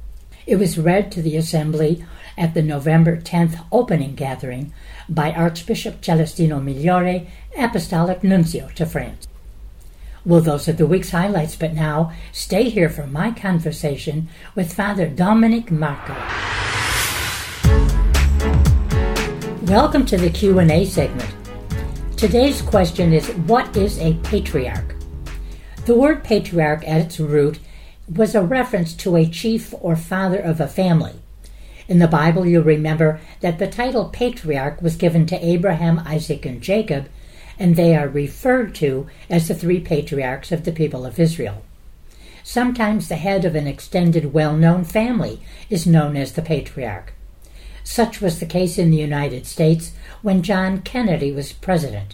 It 0.45 0.57
was 0.57 0.77
read 0.77 1.11
to 1.13 1.21
the 1.21 1.37
assembly 1.37 2.05
at 2.37 2.53
the 2.53 2.61
November 2.61 3.17
10th 3.17 3.63
opening 3.71 4.15
gathering 4.15 4.73
by 5.07 5.31
Archbishop 5.31 6.01
Celestino 6.01 6.59
Migliore, 6.59 7.27
Apostolic 7.57 8.23
Nuncio 8.23 8.69
to 8.75 8.85
France. 8.85 9.27
Well, 10.25 10.41
those 10.41 10.67
are 10.67 10.73
the 10.73 10.85
week's 10.85 11.11
highlights, 11.11 11.55
but 11.55 11.73
now 11.73 12.11
stay 12.31 12.69
here 12.69 12.89
for 12.89 13.07
my 13.07 13.31
conversation 13.31 14.27
with 14.53 14.73
Father 14.73 15.07
Dominik 15.07 15.67
Markl. 15.67 16.15
Welcome 19.69 20.05
to 20.07 20.17
the 20.17 20.29
Q&A 20.29 20.85
segment. 20.85 21.33
Today's 22.17 22.61
question 22.61 23.13
is 23.13 23.29
What 23.47 23.77
is 23.77 23.97
a 23.99 24.15
patriarch? 24.23 24.95
The 25.85 25.95
word 25.95 26.23
patriarch 26.23 26.85
at 26.85 27.01
its 27.01 27.19
root 27.19 27.59
was 28.13 28.35
a 28.35 28.43
reference 28.43 28.93
to 28.95 29.15
a 29.15 29.25
chief 29.25 29.73
or 29.79 29.95
father 29.95 30.39
of 30.39 30.59
a 30.59 30.67
family. 30.67 31.13
In 31.89 31.97
the 31.97 32.07
Bible, 32.07 32.45
you 32.45 32.61
remember 32.61 33.19
that 33.41 33.57
the 33.57 33.65
title 33.65 34.05
patriarch 34.05 34.79
was 34.79 34.95
given 34.95 35.25
to 35.25 35.43
Abraham, 35.43 36.03
Isaac, 36.05 36.45
and 36.45 36.61
Jacob, 36.61 37.09
and 37.57 37.75
they 37.75 37.95
are 37.95 38.07
referred 38.07 38.75
to 38.75 39.07
as 39.27 39.47
the 39.47 39.55
three 39.55 39.79
patriarchs 39.79 40.51
of 40.51 40.65
the 40.65 40.71
people 40.71 41.03
of 41.03 41.19
Israel. 41.19 41.63
Sometimes 42.43 43.07
the 43.07 43.15
head 43.15 43.43
of 43.43 43.55
an 43.55 43.65
extended, 43.65 44.33
well 44.33 44.55
known 44.55 44.83
family 44.83 45.41
is 45.71 45.87
known 45.87 46.15
as 46.15 46.33
the 46.33 46.43
patriarch. 46.43 47.13
Such 47.83 48.21
was 48.21 48.39
the 48.39 48.45
case 48.45 48.77
in 48.77 48.91
the 48.91 48.97
United 48.97 49.47
States 49.47 49.91
when 50.21 50.43
John 50.43 50.83
Kennedy 50.83 51.31
was 51.31 51.53
president. 51.53 52.13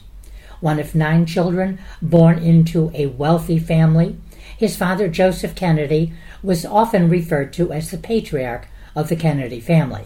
One 0.62 0.80
of 0.80 0.96
nine 0.96 1.26
children 1.26 1.80
born 2.02 2.40
into 2.40 2.92
a 2.94 3.08
wealthy 3.08 3.60
family, 3.60 4.16
his 4.58 4.78
father, 4.78 5.10
Joseph 5.10 5.54
Kennedy, 5.54 6.14
was 6.42 6.66
often 6.66 7.10
referred 7.10 7.52
to 7.54 7.74
as 7.74 7.92
the 7.92 7.98
patriarch 7.98 8.70
of 8.96 9.10
the 9.10 9.16
Kennedy 9.16 9.60
family. 9.60 10.06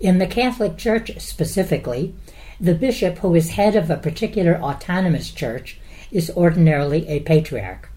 In 0.00 0.18
the 0.18 0.26
Catholic 0.26 0.76
Church 0.76 1.18
specifically, 1.18 2.14
the 2.60 2.74
bishop 2.74 3.18
who 3.18 3.34
is 3.34 3.50
head 3.50 3.76
of 3.76 3.90
a 3.90 3.96
particular 3.96 4.56
autonomous 4.56 5.30
church 5.30 5.78
is 6.10 6.30
ordinarily 6.30 7.06
a 7.08 7.20
patriarch. 7.20 7.90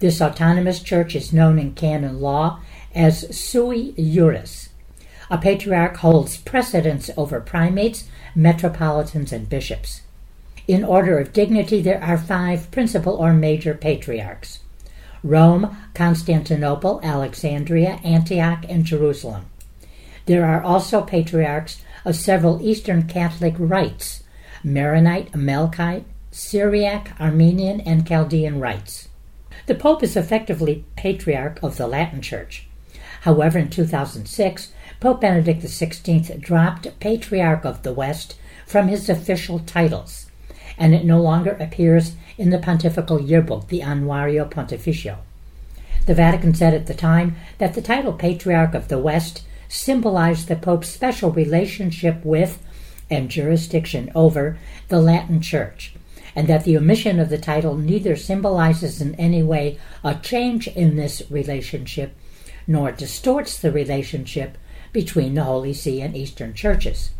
This 0.00 0.20
autonomous 0.20 0.80
church 0.80 1.14
is 1.14 1.32
known 1.32 1.58
in 1.58 1.74
canon 1.74 2.20
law 2.20 2.60
as 2.94 3.36
sui 3.36 3.92
juris. 3.92 4.70
A 5.30 5.38
patriarch 5.38 5.96
holds 5.98 6.36
precedence 6.36 7.10
over 7.16 7.40
primates, 7.40 8.04
metropolitans, 8.34 9.32
and 9.32 9.48
bishops. 9.48 10.02
In 10.66 10.84
order 10.84 11.18
of 11.18 11.32
dignity, 11.32 11.80
there 11.80 12.02
are 12.02 12.18
five 12.18 12.70
principal 12.70 13.14
or 13.14 13.32
major 13.32 13.74
patriarchs 13.74 14.60
Rome, 15.28 15.76
Constantinople, 15.94 17.00
Alexandria, 17.02 18.00
Antioch, 18.02 18.64
and 18.66 18.84
Jerusalem. 18.84 19.44
There 20.24 20.46
are 20.46 20.62
also 20.62 21.02
patriarchs 21.02 21.82
of 22.04 22.16
several 22.16 22.62
Eastern 22.62 23.06
Catholic 23.06 23.54
rites 23.58 24.22
Maronite, 24.64 25.32
Melkite, 25.32 26.04
Syriac, 26.30 27.12
Armenian, 27.20 27.80
and 27.82 28.06
Chaldean 28.06 28.58
rites. 28.58 29.08
The 29.66 29.74
Pope 29.74 30.02
is 30.02 30.16
effectively 30.16 30.84
Patriarch 30.96 31.62
of 31.62 31.76
the 31.76 31.86
Latin 31.86 32.22
Church. 32.22 32.66
However, 33.22 33.58
in 33.58 33.68
2006, 33.68 34.72
Pope 35.00 35.20
Benedict 35.20 35.62
XVI 35.62 36.40
dropped 36.40 36.98
Patriarch 37.00 37.64
of 37.64 37.82
the 37.82 37.92
West 37.92 38.36
from 38.66 38.88
his 38.88 39.08
official 39.08 39.58
titles, 39.58 40.27
and 40.78 40.94
it 40.94 41.04
no 41.04 41.20
longer 41.20 41.56
appears 41.60 42.14
in 42.38 42.50
the 42.50 42.58
pontifical 42.58 43.20
yearbook, 43.20 43.68
the 43.68 43.80
Annuario 43.80 44.48
Pontificio. 44.48 45.18
The 46.06 46.14
Vatican 46.14 46.54
said 46.54 46.72
at 46.72 46.86
the 46.86 46.94
time 46.94 47.36
that 47.58 47.74
the 47.74 47.82
title 47.82 48.12
Patriarch 48.12 48.74
of 48.74 48.88
the 48.88 48.98
West 48.98 49.42
symbolized 49.68 50.48
the 50.48 50.56
Pope's 50.56 50.88
special 50.88 51.30
relationship 51.30 52.24
with 52.24 52.62
and 53.10 53.30
jurisdiction 53.30 54.10
over 54.14 54.58
the 54.88 55.00
Latin 55.00 55.40
Church, 55.40 55.92
and 56.34 56.46
that 56.48 56.64
the 56.64 56.76
omission 56.76 57.18
of 57.18 57.28
the 57.28 57.38
title 57.38 57.76
neither 57.76 58.16
symbolizes 58.16 59.00
in 59.00 59.14
any 59.16 59.42
way 59.42 59.78
a 60.04 60.14
change 60.14 60.68
in 60.68 60.96
this 60.96 61.22
relationship 61.30 62.14
nor 62.66 62.92
distorts 62.92 63.58
the 63.58 63.72
relationship 63.72 64.56
between 64.92 65.34
the 65.34 65.44
Holy 65.44 65.72
See 65.72 66.00
and 66.00 66.16
Eastern 66.16 66.54
churches. 66.54 67.10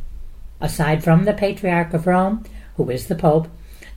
Aside 0.61 1.03
from 1.03 1.25
the 1.25 1.33
Patriarch 1.33 1.95
of 1.95 2.07
Rome, 2.07 2.45
who 2.79 2.89
is 2.89 3.09
the 3.09 3.15
Pope, 3.15 3.49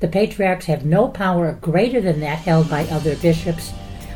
the 0.01 0.07
patriarchs 0.07 0.65
have 0.65 0.83
no 0.83 1.07
power 1.07 1.53
greater 1.61 2.01
than 2.01 2.19
that 2.19 2.39
held 2.39 2.69
by 2.69 2.83
other 2.85 3.15
bishops, 3.17 3.71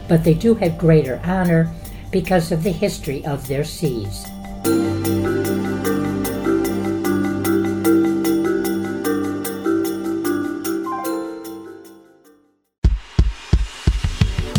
but 0.09 0.23
they 0.23 0.33
do 0.33 0.55
have 0.55 0.77
greater 0.77 1.21
honor 1.23 1.71
because 2.11 2.51
of 2.51 2.63
the 2.63 2.71
history 2.71 3.23
of 3.25 3.47
their 3.47 3.63
sees. 3.63 4.25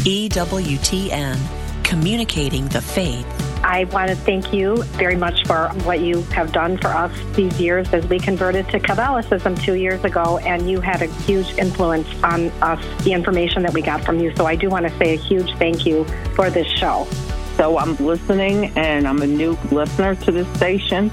EWTN, 0.07 1.37
communicating 1.83 2.69
the 2.69 2.81
faith 2.81 3.46
I 3.67 3.83
want 3.87 4.11
to 4.11 4.15
thank 4.15 4.53
you 4.53 4.85
very 4.95 5.17
much 5.17 5.45
for 5.45 5.71
what 5.83 5.99
you 5.99 6.23
have 6.23 6.53
done 6.53 6.79
for 6.79 6.87
us 6.87 7.13
these 7.35 7.61
years 7.61 7.93
as 7.93 8.07
we 8.07 8.21
converted 8.21 8.69
to 8.69 8.79
Catholicism 8.79 9.57
two 9.57 9.75
years 9.75 10.05
ago, 10.05 10.39
and 10.39 10.71
you 10.71 10.81
had 10.81 11.03
a 11.03 11.07
huge 11.07 11.51
influence 11.59 12.07
on 12.23 12.51
us, 12.63 12.81
the 13.03 13.13
information 13.13 13.65
that 13.65 13.75
we 13.75 13.83
got 13.83 14.05
from 14.05 14.21
you. 14.21 14.33
So 14.37 14.47
I 14.47 14.55
do 14.55 14.71
want 14.71 14.87
to 14.87 14.97
say 14.99 15.15
a 15.15 15.19
huge 15.19 15.53
thank 15.57 15.85
you 15.85 16.05
for 16.37 16.49
this 16.49 16.69
show. 16.69 17.09
So 17.57 17.77
I'm 17.77 17.97
listening, 17.97 18.67
and 18.77 19.07
I'm 19.07 19.21
a 19.21 19.27
new 19.27 19.59
listener 19.73 20.15
to 20.15 20.31
this 20.31 20.47
station, 20.55 21.11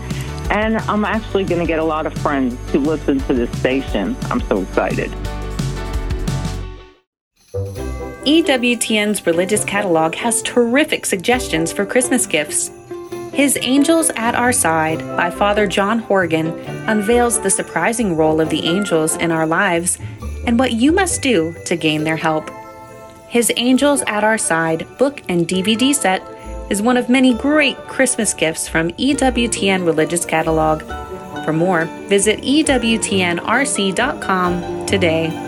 and 0.52 0.78
I'm 0.78 1.06
actually 1.06 1.46
going 1.46 1.60
to 1.60 1.68
get 1.68 1.80
a 1.80 1.84
lot 1.84 2.06
of 2.06 2.14
friends 2.20 2.56
to 2.72 2.78
listen 2.78 3.18
to 3.22 3.34
this 3.34 3.52
station. 3.60 4.16
I'm 4.30 4.42
so 4.42 4.62
excited. 4.62 5.12
EWTN's 8.26 9.26
religious 9.26 9.66
catalog 9.66 10.16
has 10.16 10.42
terrific 10.44 11.06
suggestions 11.06 11.74
for 11.74 11.86
Christmas 11.86 12.26
gifts. 12.26 12.72
His 13.34 13.60
Angels 13.62 14.12
at 14.16 14.34
Our 14.34 14.54
Side 14.54 15.00
by 15.18 15.30
Father 15.30 15.68
John 15.68 16.00
Horgan 16.00 16.58
unveils 16.88 17.42
the 17.42 17.50
surprising 17.50 18.16
role 18.16 18.40
of 18.40 18.50
the 18.50 18.66
angels 18.66 19.18
in 19.18 19.30
our 19.30 19.46
lives 19.46 19.98
and 20.48 20.58
what 20.58 20.72
you 20.72 20.94
must 20.94 21.22
do 21.22 21.54
to 21.66 21.76
gain 21.76 22.06
their 22.06 22.16
help. 22.16 22.50
His 23.28 23.52
Angels 23.58 24.04
at 24.08 24.24
Our 24.24 24.38
Side 24.38 24.88
book 24.98 25.22
and 25.28 25.46
DVD 25.46 25.94
set 25.94 26.22
is 26.72 26.82
one 26.82 26.96
of 26.96 27.10
many 27.10 27.34
great 27.34 27.76
Christmas 27.90 28.34
gifts 28.34 28.70
from 28.70 28.92
EWTN 28.92 29.86
Religious 29.86 30.24
Catalog. 30.24 30.82
For 31.44 31.52
more, 31.52 31.84
visit 32.08 32.40
EWTNRC.com 32.40 34.86
today. 34.86 35.43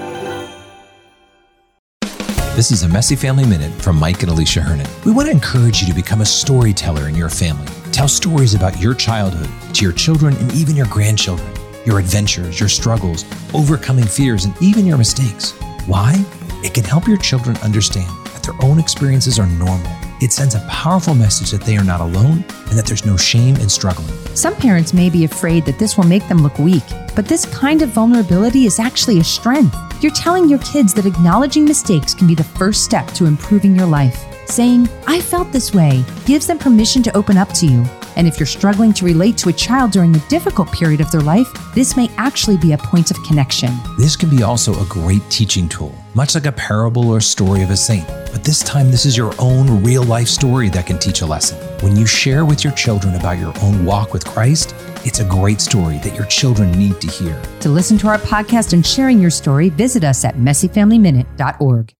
This 2.55 2.71
is 2.71 2.83
a 2.83 2.87
Messy 2.87 3.17
Family 3.17 3.45
Minute 3.45 3.73
from 3.81 3.99
Mike 3.99 4.21
and 4.21 4.31
Alicia 4.31 4.61
Hernon. 4.61 4.87
We 5.03 5.11
want 5.11 5.27
to 5.27 5.31
encourage 5.33 5.81
you 5.81 5.87
to 5.89 5.93
become 5.93 6.21
a 6.21 6.25
storyteller 6.25 7.09
in 7.09 7.13
your 7.13 7.27
family. 7.27 7.67
Tell 7.91 8.07
stories 8.07 8.53
about 8.53 8.79
your 8.79 8.93
childhood 8.93 9.49
to 9.75 9.83
your 9.83 9.91
children 9.91 10.37
and 10.37 10.53
even 10.53 10.73
your 10.73 10.85
grandchildren, 10.85 11.51
your 11.85 11.99
adventures, 11.99 12.57
your 12.57 12.69
struggles, 12.69 13.25
overcoming 13.53 14.05
fears, 14.05 14.45
and 14.45 14.55
even 14.61 14.85
your 14.85 14.97
mistakes. 14.97 15.51
Why? 15.85 16.15
It 16.63 16.73
can 16.73 16.85
help 16.85 17.09
your 17.09 17.17
children 17.17 17.57
understand 17.57 18.07
that 18.27 18.43
their 18.43 18.55
own 18.63 18.79
experiences 18.79 19.37
are 19.37 19.47
normal. 19.47 20.04
It 20.21 20.31
sends 20.31 20.55
a 20.55 20.65
powerful 20.69 21.13
message 21.13 21.51
that 21.51 21.61
they 21.61 21.75
are 21.75 21.83
not 21.83 21.99
alone 21.99 22.45
and 22.69 22.77
that 22.77 22.85
there's 22.85 23.05
no 23.05 23.17
shame 23.17 23.57
in 23.57 23.67
struggling. 23.67 24.15
Some 24.33 24.55
parents 24.55 24.93
may 24.93 25.09
be 25.09 25.25
afraid 25.25 25.65
that 25.65 25.77
this 25.77 25.97
will 25.97 26.05
make 26.05 26.25
them 26.29 26.37
look 26.37 26.57
weak, 26.57 26.83
but 27.15 27.25
this 27.27 27.45
kind 27.45 27.81
of 27.81 27.89
vulnerability 27.89 28.65
is 28.65 28.79
actually 28.79 29.19
a 29.19 29.23
strength. 29.23 29.75
You're 30.01 30.13
telling 30.13 30.47
your 30.47 30.59
kids 30.59 30.93
that 30.93 31.05
acknowledging 31.05 31.65
mistakes 31.65 32.13
can 32.13 32.27
be 32.27 32.35
the 32.35 32.43
first 32.43 32.85
step 32.85 33.07
to 33.11 33.25
improving 33.25 33.75
your 33.75 33.87
life. 33.87 34.25
Saying, 34.47 34.87
I 35.05 35.19
felt 35.19 35.51
this 35.51 35.73
way, 35.73 36.03
gives 36.25 36.47
them 36.47 36.59
permission 36.59 37.03
to 37.03 37.17
open 37.17 37.37
up 37.37 37.51
to 37.53 37.65
you. 37.65 37.83
And 38.15 38.27
if 38.27 38.39
you're 38.39 38.47
struggling 38.47 38.93
to 38.93 39.05
relate 39.05 39.37
to 39.39 39.49
a 39.49 39.53
child 39.53 39.91
during 39.91 40.15
a 40.15 40.19
difficult 40.29 40.71
period 40.71 41.01
of 41.01 41.11
their 41.11 41.21
life, 41.21 41.47
this 41.73 41.97
may 41.97 42.09
actually 42.17 42.57
be 42.57 42.73
a 42.73 42.77
point 42.77 43.11
of 43.11 43.21
connection. 43.23 43.71
This 43.97 44.15
can 44.15 44.29
be 44.29 44.43
also 44.43 44.73
a 44.81 44.85
great 44.87 45.21
teaching 45.29 45.67
tool, 45.67 45.93
much 46.13 46.35
like 46.35 46.45
a 46.45 46.51
parable 46.51 47.09
or 47.09 47.21
story 47.21 47.61
of 47.61 47.69
a 47.69 47.77
saint. 47.77 48.07
But 48.07 48.43
this 48.43 48.63
time, 48.63 48.91
this 48.91 49.05
is 49.05 49.17
your 49.17 49.33
own 49.39 49.83
real 49.83 50.03
life 50.03 50.27
story 50.27 50.69
that 50.69 50.85
can 50.85 50.99
teach 50.99 51.21
a 51.21 51.25
lesson. 51.25 51.57
When 51.81 51.95
you 51.95 52.05
share 52.05 52.45
with 52.45 52.63
your 52.63 52.73
children 52.73 53.15
about 53.15 53.37
your 53.37 53.53
own 53.61 53.85
walk 53.85 54.13
with 54.13 54.25
Christ, 54.25 54.75
it's 55.05 55.19
a 55.19 55.25
great 55.25 55.61
story 55.61 55.97
that 55.99 56.15
your 56.15 56.25
children 56.25 56.71
need 56.71 56.99
to 57.01 57.07
hear. 57.07 57.41
To 57.61 57.69
listen 57.69 57.97
to 57.99 58.07
our 58.07 58.17
podcast 58.17 58.73
and 58.73 58.85
sharing 58.85 59.19
your 59.21 59.29
story, 59.29 59.69
visit 59.69 60.03
us 60.03 60.25
at 60.25 60.35
messyfamilyminute.org. 60.35 61.93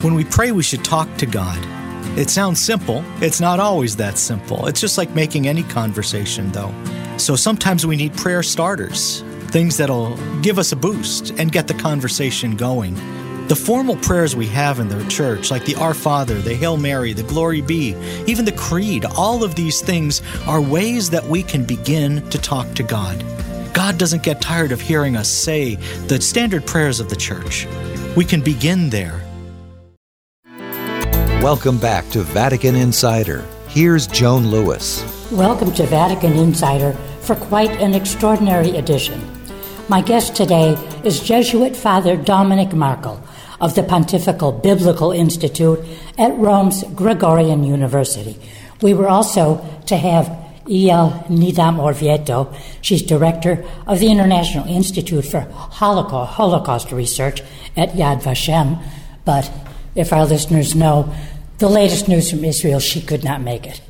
When 0.00 0.14
we 0.14 0.24
pray, 0.24 0.52
we 0.52 0.62
should 0.62 0.84
talk 0.84 1.14
to 1.16 1.26
God. 1.26 1.83
It 2.16 2.30
sounds 2.30 2.60
simple. 2.60 3.04
It's 3.20 3.40
not 3.40 3.58
always 3.58 3.96
that 3.96 4.18
simple. 4.18 4.66
It's 4.68 4.80
just 4.80 4.96
like 4.98 5.10
making 5.16 5.48
any 5.48 5.64
conversation, 5.64 6.52
though. 6.52 6.72
So 7.16 7.34
sometimes 7.34 7.84
we 7.84 7.96
need 7.96 8.14
prayer 8.16 8.44
starters, 8.44 9.22
things 9.48 9.76
that'll 9.76 10.16
give 10.40 10.60
us 10.60 10.70
a 10.70 10.76
boost 10.76 11.30
and 11.30 11.50
get 11.50 11.66
the 11.66 11.74
conversation 11.74 12.54
going. 12.56 12.94
The 13.48 13.56
formal 13.56 13.96
prayers 13.96 14.36
we 14.36 14.46
have 14.46 14.78
in 14.78 14.88
the 14.88 15.04
church, 15.08 15.50
like 15.50 15.64
the 15.64 15.74
Our 15.74 15.92
Father, 15.92 16.40
the 16.40 16.54
Hail 16.54 16.76
Mary, 16.76 17.14
the 17.14 17.24
Glory 17.24 17.60
Be, 17.60 17.96
even 18.28 18.44
the 18.44 18.52
Creed, 18.52 19.04
all 19.04 19.42
of 19.42 19.56
these 19.56 19.80
things 19.80 20.22
are 20.46 20.60
ways 20.60 21.10
that 21.10 21.24
we 21.24 21.42
can 21.42 21.64
begin 21.64 22.28
to 22.30 22.38
talk 22.38 22.72
to 22.74 22.84
God. 22.84 23.24
God 23.74 23.98
doesn't 23.98 24.22
get 24.22 24.40
tired 24.40 24.70
of 24.70 24.80
hearing 24.80 25.16
us 25.16 25.28
say 25.28 25.74
the 26.06 26.20
standard 26.20 26.64
prayers 26.64 27.00
of 27.00 27.10
the 27.10 27.16
church. 27.16 27.66
We 28.14 28.24
can 28.24 28.40
begin 28.40 28.88
there. 28.90 29.20
Welcome 31.44 31.76
back 31.76 32.08
to 32.12 32.22
Vatican 32.22 32.74
Insider. 32.74 33.44
Here's 33.68 34.06
Joan 34.06 34.46
Lewis. 34.46 35.04
Welcome 35.30 35.74
to 35.74 35.84
Vatican 35.84 36.32
Insider 36.38 36.94
for 37.20 37.36
quite 37.36 37.70
an 37.82 37.92
extraordinary 37.92 38.78
edition. 38.78 39.20
My 39.90 40.00
guest 40.00 40.34
today 40.34 40.72
is 41.04 41.20
Jesuit 41.20 41.76
Father 41.76 42.16
Dominik 42.16 42.70
Markl 42.70 43.20
of 43.60 43.74
the 43.74 43.82
Pontifical 43.82 44.52
Biblical 44.52 45.12
Institute 45.12 45.80
at 46.16 46.34
Rome's 46.38 46.82
Gregorian 46.94 47.62
University. 47.62 48.40
We 48.80 48.94
were 48.94 49.10
also 49.10 49.56
to 49.84 49.98
have 49.98 50.28
Iael 50.64 51.26
Nidam 51.26 51.76
Orvieto. 51.76 52.56
She's 52.80 53.02
director 53.02 53.66
of 53.86 53.98
the 53.98 54.10
International 54.10 54.66
Institute 54.66 55.26
for 55.26 55.40
Holocaust, 55.40 56.32
Holocaust 56.32 56.90
Research 56.90 57.42
at 57.76 57.90
Yad 57.90 58.22
Vashem. 58.22 58.82
But 59.26 59.50
if 59.94 60.12
our 60.12 60.24
listeners 60.24 60.74
know 60.74 61.14
the 61.58 61.68
latest 61.68 62.08
news 62.08 62.30
from 62.30 62.44
Israel, 62.44 62.80
she 62.80 63.00
could 63.00 63.24
not 63.24 63.40
make 63.40 63.66
it. 63.66 63.80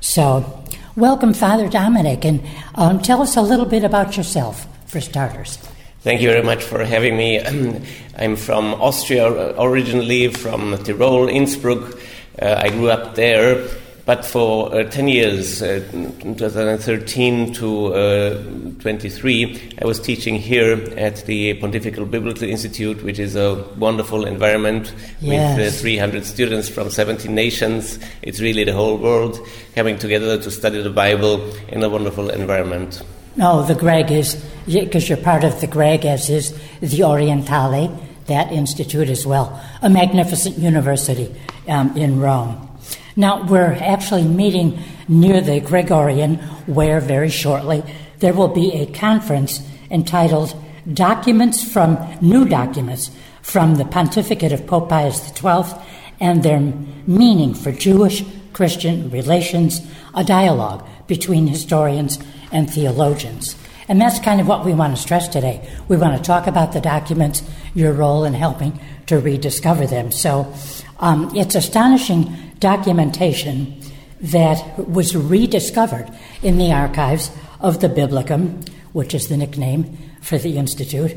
So, 0.00 0.62
welcome, 0.96 1.32
Father 1.32 1.68
Dominik, 1.68 2.24
and 2.24 2.42
um, 2.74 3.00
tell 3.00 3.22
us 3.22 3.36
a 3.36 3.42
little 3.42 3.66
bit 3.66 3.84
about 3.84 4.16
yourself, 4.16 4.66
for 4.86 5.00
starters. 5.00 5.56
Thank 6.00 6.20
you 6.20 6.28
very 6.28 6.42
much 6.42 6.62
for 6.62 6.84
having 6.84 7.16
me. 7.16 7.40
I'm 8.18 8.36
from 8.36 8.74
Austria 8.74 9.54
originally, 9.58 10.28
from 10.28 10.76
Tyrol, 10.84 11.28
Innsbruck. 11.28 11.98
Uh, 12.40 12.60
I 12.62 12.68
grew 12.68 12.90
up 12.90 13.14
there, 13.14 13.66
but 14.06 14.24
for 14.24 14.74
uh, 14.74 14.84
10 14.84 15.08
years, 15.08 15.62
uh, 15.62 15.82
2013 15.92 17.54
to 17.54 17.94
uh, 17.94 18.42
23, 18.80 19.76
I 19.80 19.86
was 19.86 19.98
teaching 19.98 20.34
here 20.34 20.72
at 20.98 21.24
the 21.24 21.54
Pontifical 21.54 22.04
Biblical 22.04 22.44
Institute, 22.44 23.02
which 23.02 23.18
is 23.18 23.34
a 23.34 23.64
wonderful 23.78 24.26
environment 24.26 24.92
yes. 25.20 25.56
with 25.56 25.74
uh, 25.74 25.78
300 25.78 26.26
students 26.26 26.68
from 26.68 26.90
17 26.90 27.34
nations. 27.34 27.98
It's 28.20 28.40
really 28.40 28.64
the 28.64 28.74
whole 28.74 28.98
world 28.98 29.40
coming 29.74 29.98
together 29.98 30.36
to 30.38 30.50
study 30.50 30.82
the 30.82 30.90
Bible 30.90 31.50
in 31.68 31.82
a 31.82 31.88
wonderful 31.88 32.28
environment. 32.28 33.02
No, 33.36 33.64
the 33.64 33.74
Greg 33.74 34.12
is, 34.12 34.34
because 34.66 35.08
you're 35.08 35.18
part 35.18 35.44
of 35.44 35.60
the 35.62 35.66
Greg, 35.66 36.04
as 36.04 36.28
is 36.28 36.52
the 36.80 37.02
Orientale, 37.04 37.98
that 38.26 38.52
institute 38.52 39.08
as 39.08 39.26
well. 39.26 39.60
A 39.80 39.88
magnificent 39.88 40.58
university 40.58 41.34
um, 41.68 41.96
in 41.96 42.20
Rome. 42.20 42.73
Now, 43.16 43.44
we're 43.44 43.74
actually 43.74 44.24
meeting 44.24 44.82
near 45.06 45.40
the 45.40 45.60
Gregorian, 45.60 46.36
where 46.66 47.00
very 47.00 47.30
shortly 47.30 47.82
there 48.18 48.32
will 48.32 48.48
be 48.48 48.72
a 48.72 48.86
conference 48.86 49.62
entitled 49.90 50.54
Documents 50.92 51.62
from 51.62 51.96
New 52.20 52.44
Documents 52.44 53.10
from 53.42 53.76
the 53.76 53.84
Pontificate 53.84 54.52
of 54.52 54.66
Pope 54.66 54.88
Pius 54.88 55.20
XII 55.34 55.78
and 56.20 56.42
Their 56.42 56.60
Meaning 57.06 57.54
for 57.54 57.70
Jewish 57.70 58.24
Christian 58.52 59.10
Relations, 59.10 59.80
a 60.14 60.24
dialogue 60.24 60.86
between 61.06 61.46
historians 61.46 62.18
and 62.50 62.68
theologians. 62.68 63.56
And 63.88 64.00
that's 64.00 64.18
kind 64.18 64.40
of 64.40 64.48
what 64.48 64.64
we 64.64 64.72
want 64.72 64.96
to 64.96 65.00
stress 65.00 65.28
today. 65.28 65.68
We 65.88 65.96
want 65.96 66.16
to 66.16 66.22
talk 66.22 66.46
about 66.46 66.72
the 66.72 66.80
documents, 66.80 67.42
your 67.74 67.92
role 67.92 68.24
in 68.24 68.34
helping 68.34 68.80
to 69.06 69.18
rediscover 69.18 69.86
them. 69.86 70.10
So 70.10 70.52
um, 71.00 71.34
it's 71.36 71.54
astonishing 71.54 72.34
documentation 72.58 73.80
that 74.20 74.88
was 74.88 75.14
rediscovered 75.14 76.10
in 76.42 76.58
the 76.58 76.72
archives 76.72 77.30
of 77.60 77.80
the 77.80 77.88
Biblicum, 77.88 78.66
which 78.92 79.14
is 79.14 79.28
the 79.28 79.36
nickname 79.36 79.98
for 80.20 80.38
the 80.38 80.56
Institute. 80.56 81.16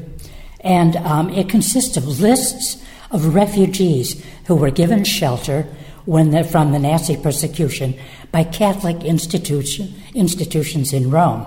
And 0.61 0.95
um, 0.97 1.29
it 1.29 1.49
consists 1.49 1.95
of 1.97 2.19
lists 2.19 2.83
of 3.11 3.33
refugees 3.33 4.23
who 4.47 4.55
were 4.55 4.71
given 4.71 5.03
shelter 5.03 5.63
when 6.05 6.43
from 6.45 6.71
the 6.71 6.79
Nazi 6.79 7.17
persecution 7.17 7.97
by 8.31 8.43
Catholic 8.43 9.03
institution, 9.03 9.93
institutions 10.13 10.93
in 10.93 11.11
Rome. 11.11 11.45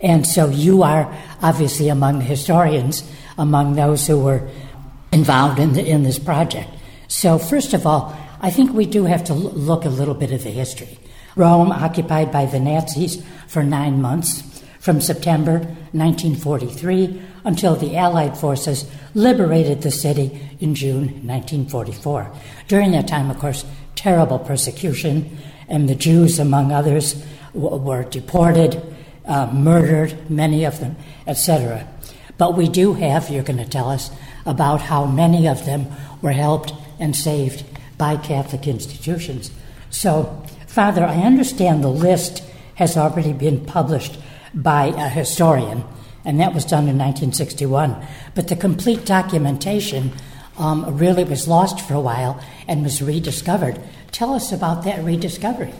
And 0.00 0.26
so 0.26 0.48
you 0.50 0.82
are 0.82 1.12
obviously 1.42 1.88
among 1.88 2.18
the 2.18 2.24
historians, 2.24 3.10
among 3.38 3.74
those 3.74 4.06
who 4.06 4.20
were 4.20 4.48
involved 5.12 5.58
in, 5.58 5.72
the, 5.72 5.84
in 5.84 6.02
this 6.02 6.18
project. 6.18 6.68
So, 7.08 7.38
first 7.38 7.72
of 7.72 7.86
all, 7.86 8.16
I 8.40 8.50
think 8.50 8.72
we 8.72 8.86
do 8.86 9.04
have 9.04 9.24
to 9.24 9.34
look 9.34 9.84
a 9.84 9.90
little 9.90 10.14
bit 10.14 10.32
at 10.32 10.42
the 10.42 10.50
history. 10.50 10.98
Rome, 11.34 11.70
occupied 11.72 12.32
by 12.32 12.46
the 12.46 12.60
Nazis 12.60 13.22
for 13.46 13.62
nine 13.62 14.00
months, 14.00 14.42
from 14.86 15.00
September 15.00 15.58
1943 15.92 17.20
until 17.42 17.74
the 17.74 17.96
Allied 17.96 18.38
forces 18.38 18.88
liberated 19.14 19.82
the 19.82 19.90
city 19.90 20.40
in 20.60 20.76
June 20.76 21.26
1944. 21.26 22.30
During 22.68 22.92
that 22.92 23.08
time, 23.08 23.28
of 23.28 23.36
course, 23.40 23.64
terrible 23.96 24.38
persecution, 24.38 25.38
and 25.68 25.88
the 25.88 25.96
Jews, 25.96 26.38
among 26.38 26.70
others, 26.70 27.20
w- 27.52 27.76
were 27.76 28.04
deported, 28.04 28.80
uh, 29.24 29.50
murdered, 29.52 30.30
many 30.30 30.64
of 30.64 30.78
them, 30.78 30.94
etc. 31.26 31.88
But 32.38 32.56
we 32.56 32.68
do 32.68 32.94
have, 32.94 33.28
you're 33.28 33.42
going 33.42 33.58
to 33.58 33.68
tell 33.68 33.90
us, 33.90 34.12
about 34.44 34.82
how 34.82 35.04
many 35.04 35.48
of 35.48 35.66
them 35.66 35.86
were 36.22 36.30
helped 36.30 36.72
and 37.00 37.16
saved 37.16 37.64
by 37.98 38.16
Catholic 38.16 38.66
institutions. 38.66 39.50
So, 39.90 40.42
Father, 40.66 41.04
I 41.04 41.22
understand 41.22 41.82
the 41.82 41.88
list 41.88 42.42
has 42.74 42.96
already 42.96 43.32
been 43.32 43.64
published 43.64 44.18
by 44.54 44.86
a 44.86 45.08
historian, 45.08 45.84
and 46.24 46.40
that 46.40 46.54
was 46.54 46.64
done 46.64 46.88
in 46.88 46.98
1961. 46.98 47.96
But 48.34 48.48
the 48.48 48.56
complete 48.56 49.04
documentation 49.04 50.12
um, 50.58 50.96
really 50.96 51.24
was 51.24 51.48
lost 51.48 51.80
for 51.80 51.94
a 51.94 52.00
while 52.00 52.40
and 52.68 52.82
was 52.82 53.02
rediscovered. 53.02 53.80
Tell 54.12 54.34
us 54.34 54.52
about 54.52 54.84
that 54.84 55.04
rediscovery. 55.04 55.72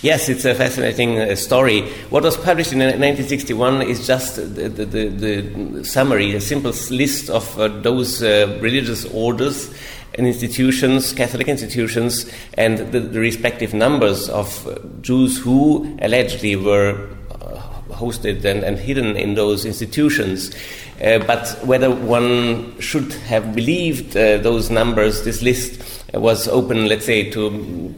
Yes, 0.00 0.28
it's 0.28 0.44
a 0.44 0.54
fascinating 0.54 1.18
uh, 1.18 1.34
story. 1.34 1.82
What 2.10 2.22
was 2.22 2.36
published 2.36 2.72
in 2.72 2.78
1961 2.78 3.82
is 3.82 4.06
just 4.06 4.36
the, 4.36 4.68
the, 4.68 4.84
the, 4.84 5.08
the 5.08 5.84
summary, 5.84 6.36
a 6.36 6.40
simple 6.40 6.72
list 6.90 7.28
of 7.28 7.58
uh, 7.58 7.66
those 7.66 8.22
uh, 8.22 8.58
religious 8.60 9.06
orders 9.06 9.74
and 10.14 10.26
institutions, 10.26 11.12
Catholic 11.12 11.48
institutions, 11.48 12.30
and 12.54 12.78
the, 12.92 13.00
the 13.00 13.20
respective 13.20 13.74
numbers 13.74 14.28
of 14.28 14.66
uh, 14.66 14.78
Jews 15.00 15.38
who 15.38 15.96
allegedly 16.00 16.56
were 16.56 17.08
uh, 17.30 17.60
hosted 17.90 18.44
and, 18.44 18.64
and, 18.64 18.78
hidden 18.78 19.16
in 19.16 19.34
those 19.34 19.64
institutions. 19.64 20.54
Uh, 21.02 21.18
but 21.20 21.58
whether 21.64 21.90
one 21.90 22.78
should 22.80 23.12
have 23.12 23.54
believed 23.54 24.16
uh, 24.16 24.38
those 24.38 24.70
numbers, 24.70 25.24
this 25.24 25.42
list 25.42 25.80
was 26.14 26.48
open, 26.48 26.86
let's 26.86 27.04
say, 27.04 27.30
to 27.30 27.94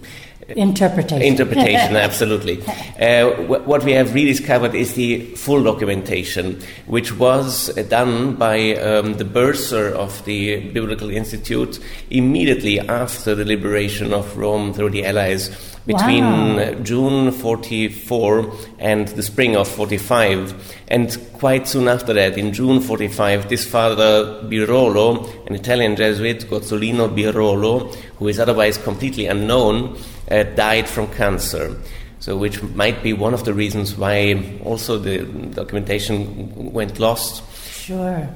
interpretation. 0.56 1.22
Interpretation, 1.22 1.96
absolutely. 1.96 2.62
Uh, 2.98 3.30
what 3.46 3.84
we 3.84 3.92
have 3.92 4.14
rediscovered 4.14 4.74
is 4.74 4.94
the 4.94 5.20
full 5.36 5.62
documentation, 5.62 6.60
which 6.86 7.16
was 7.16 7.68
done 7.88 8.34
by 8.36 8.74
um, 8.76 9.14
the 9.14 9.24
bursar 9.24 9.88
of 9.88 10.24
the 10.24 10.60
Biblical 10.70 11.10
Institute 11.10 11.78
immediately 12.10 12.80
after 12.80 13.34
the 13.34 13.44
liberation 13.44 14.12
of 14.12 14.36
Rome 14.36 14.72
through 14.72 14.90
the 14.90 15.04
Allies 15.04 15.69
between 15.86 16.24
wow. 16.56 16.74
June 16.82 17.32
44 17.32 18.52
and 18.78 19.08
the 19.08 19.22
spring 19.22 19.56
of 19.56 19.66
45. 19.68 20.76
And 20.88 21.18
quite 21.34 21.66
soon 21.66 21.88
after 21.88 22.12
that, 22.12 22.36
in 22.36 22.52
June 22.52 22.80
45, 22.80 23.48
this 23.48 23.66
father 23.66 24.42
Birolo, 24.44 25.46
an 25.46 25.54
Italian 25.54 25.96
Jesuit, 25.96 26.40
Gozzolino 26.48 27.08
Birolo, 27.08 27.94
who 28.18 28.28
is 28.28 28.38
otherwise 28.38 28.76
completely 28.78 29.26
unknown, 29.26 29.98
uh, 30.30 30.42
died 30.42 30.88
from 30.88 31.08
cancer. 31.14 31.76
So, 32.20 32.36
which 32.36 32.62
might 32.62 33.02
be 33.02 33.14
one 33.14 33.32
of 33.32 33.46
the 33.46 33.54
reasons 33.54 33.96
why 33.96 34.60
also 34.62 34.98
the 34.98 35.24
documentation 35.54 36.70
went 36.70 36.98
lost. 36.98 37.42
Sure. 37.72 38.28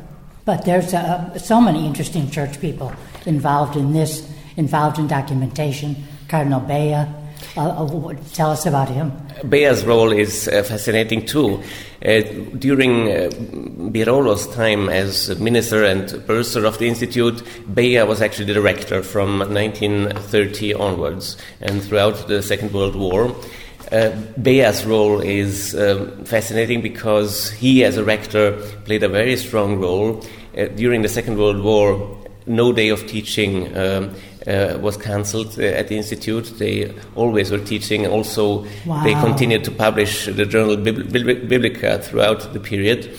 But 0.46 0.64
there's 0.64 0.94
uh, 0.94 1.38
so 1.38 1.61
many 1.61 1.87
interesting 1.87 2.30
church 2.30 2.61
people 2.61 2.92
involved 3.26 3.76
in 3.76 3.92
this, 3.92 4.26
involved 4.57 4.98
in 4.98 5.07
documentation. 5.07 5.96
Cardinal 6.28 6.61
Bea, 6.61 7.07
uh, 7.57 8.14
tell 8.33 8.50
us 8.50 8.66
about 8.66 8.88
him. 8.88 9.12
Bea's 9.48 9.85
role 9.85 10.12
is 10.12 10.48
uh, 10.48 10.62
fascinating 10.62 11.26
too. 11.26 11.62
Uh, 12.04 12.20
during 12.59 13.11
uh, 13.11 13.30
Birolo's 13.90 14.46
time 14.54 14.88
as 14.88 15.38
minister 15.40 15.85
and 15.85 16.22
bursar 16.26 16.64
of 16.64 16.78
the 16.78 16.87
institute, 16.87 17.42
Bea 17.72 18.02
was 18.02 18.20
actually 18.20 18.44
the 18.46 18.54
director 18.54 19.02
from 19.02 19.38
1930 19.38 20.74
onwards 20.74 21.37
and 21.61 21.83
throughout 21.83 22.28
the 22.28 22.42
Second 22.42 22.72
World 22.72 22.94
War. 22.94 23.35
Uh, 23.90 24.11
Bea's 24.42 24.85
role 24.85 25.20
is 25.20 25.74
um, 25.74 26.24
fascinating 26.24 26.83
because 26.83 27.50
he, 27.52 27.85
as 27.85 27.96
a 27.96 28.04
rector, 28.04 28.52
played 28.85 29.02
a 29.02 29.09
very 29.09 29.37
strong 29.37 29.78
role. 29.78 30.22
Uh, 30.57 30.66
during 30.66 31.02
the 31.02 31.09
Second 31.09 31.38
World 31.38 31.62
War, 31.62 32.18
no 32.46 32.72
day 32.72 32.88
of 32.88 33.07
teaching 33.07 33.76
um, 33.76 34.14
uh, 34.46 34.78
was 34.80 34.96
cancelled 34.96 35.59
uh, 35.59 35.62
at 35.62 35.88
the 35.88 35.96
institute. 35.96 36.59
They 36.59 36.92
always 37.14 37.50
were 37.50 37.59
teaching. 37.59 38.07
Also, 38.07 38.66
wow. 38.87 39.02
they 39.04 39.14
continued 39.14 39.64
to 39.64 39.70
publish 39.70 40.26
the 40.26 40.46
journal 40.46 40.76
Biblica 40.76 41.98
throughout 41.98 42.52
the 42.52 42.61
period. 42.61 43.16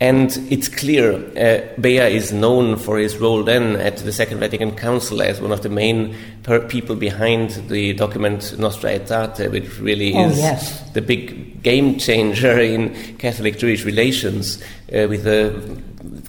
And 0.00 0.30
it's 0.48 0.68
clear, 0.68 1.14
uh, 1.36 1.80
Bea 1.80 2.14
is 2.14 2.32
known 2.32 2.76
for 2.76 2.98
his 2.98 3.16
role 3.16 3.42
then 3.42 3.74
at 3.76 3.96
the 3.96 4.12
Second 4.12 4.38
Vatican 4.38 4.76
Council 4.76 5.20
as 5.20 5.40
one 5.40 5.50
of 5.50 5.62
the 5.62 5.68
main 5.68 6.14
per- 6.44 6.60
people 6.60 6.94
behind 6.94 7.50
the 7.68 7.94
document 7.94 8.56
Nostra 8.60 8.90
Aetate, 8.90 9.50
which 9.50 9.80
really 9.80 10.14
Oh, 10.14 10.28
is 10.28 10.38
yes. 10.38 10.88
the 10.92 11.02
big 11.02 11.64
game 11.64 11.98
changer 11.98 12.60
in 12.60 12.94
Catholic 13.18 13.58
Jewish 13.58 13.84
relations 13.84 14.62
uh, 14.94 15.08
with 15.08 15.26
a 15.26 15.52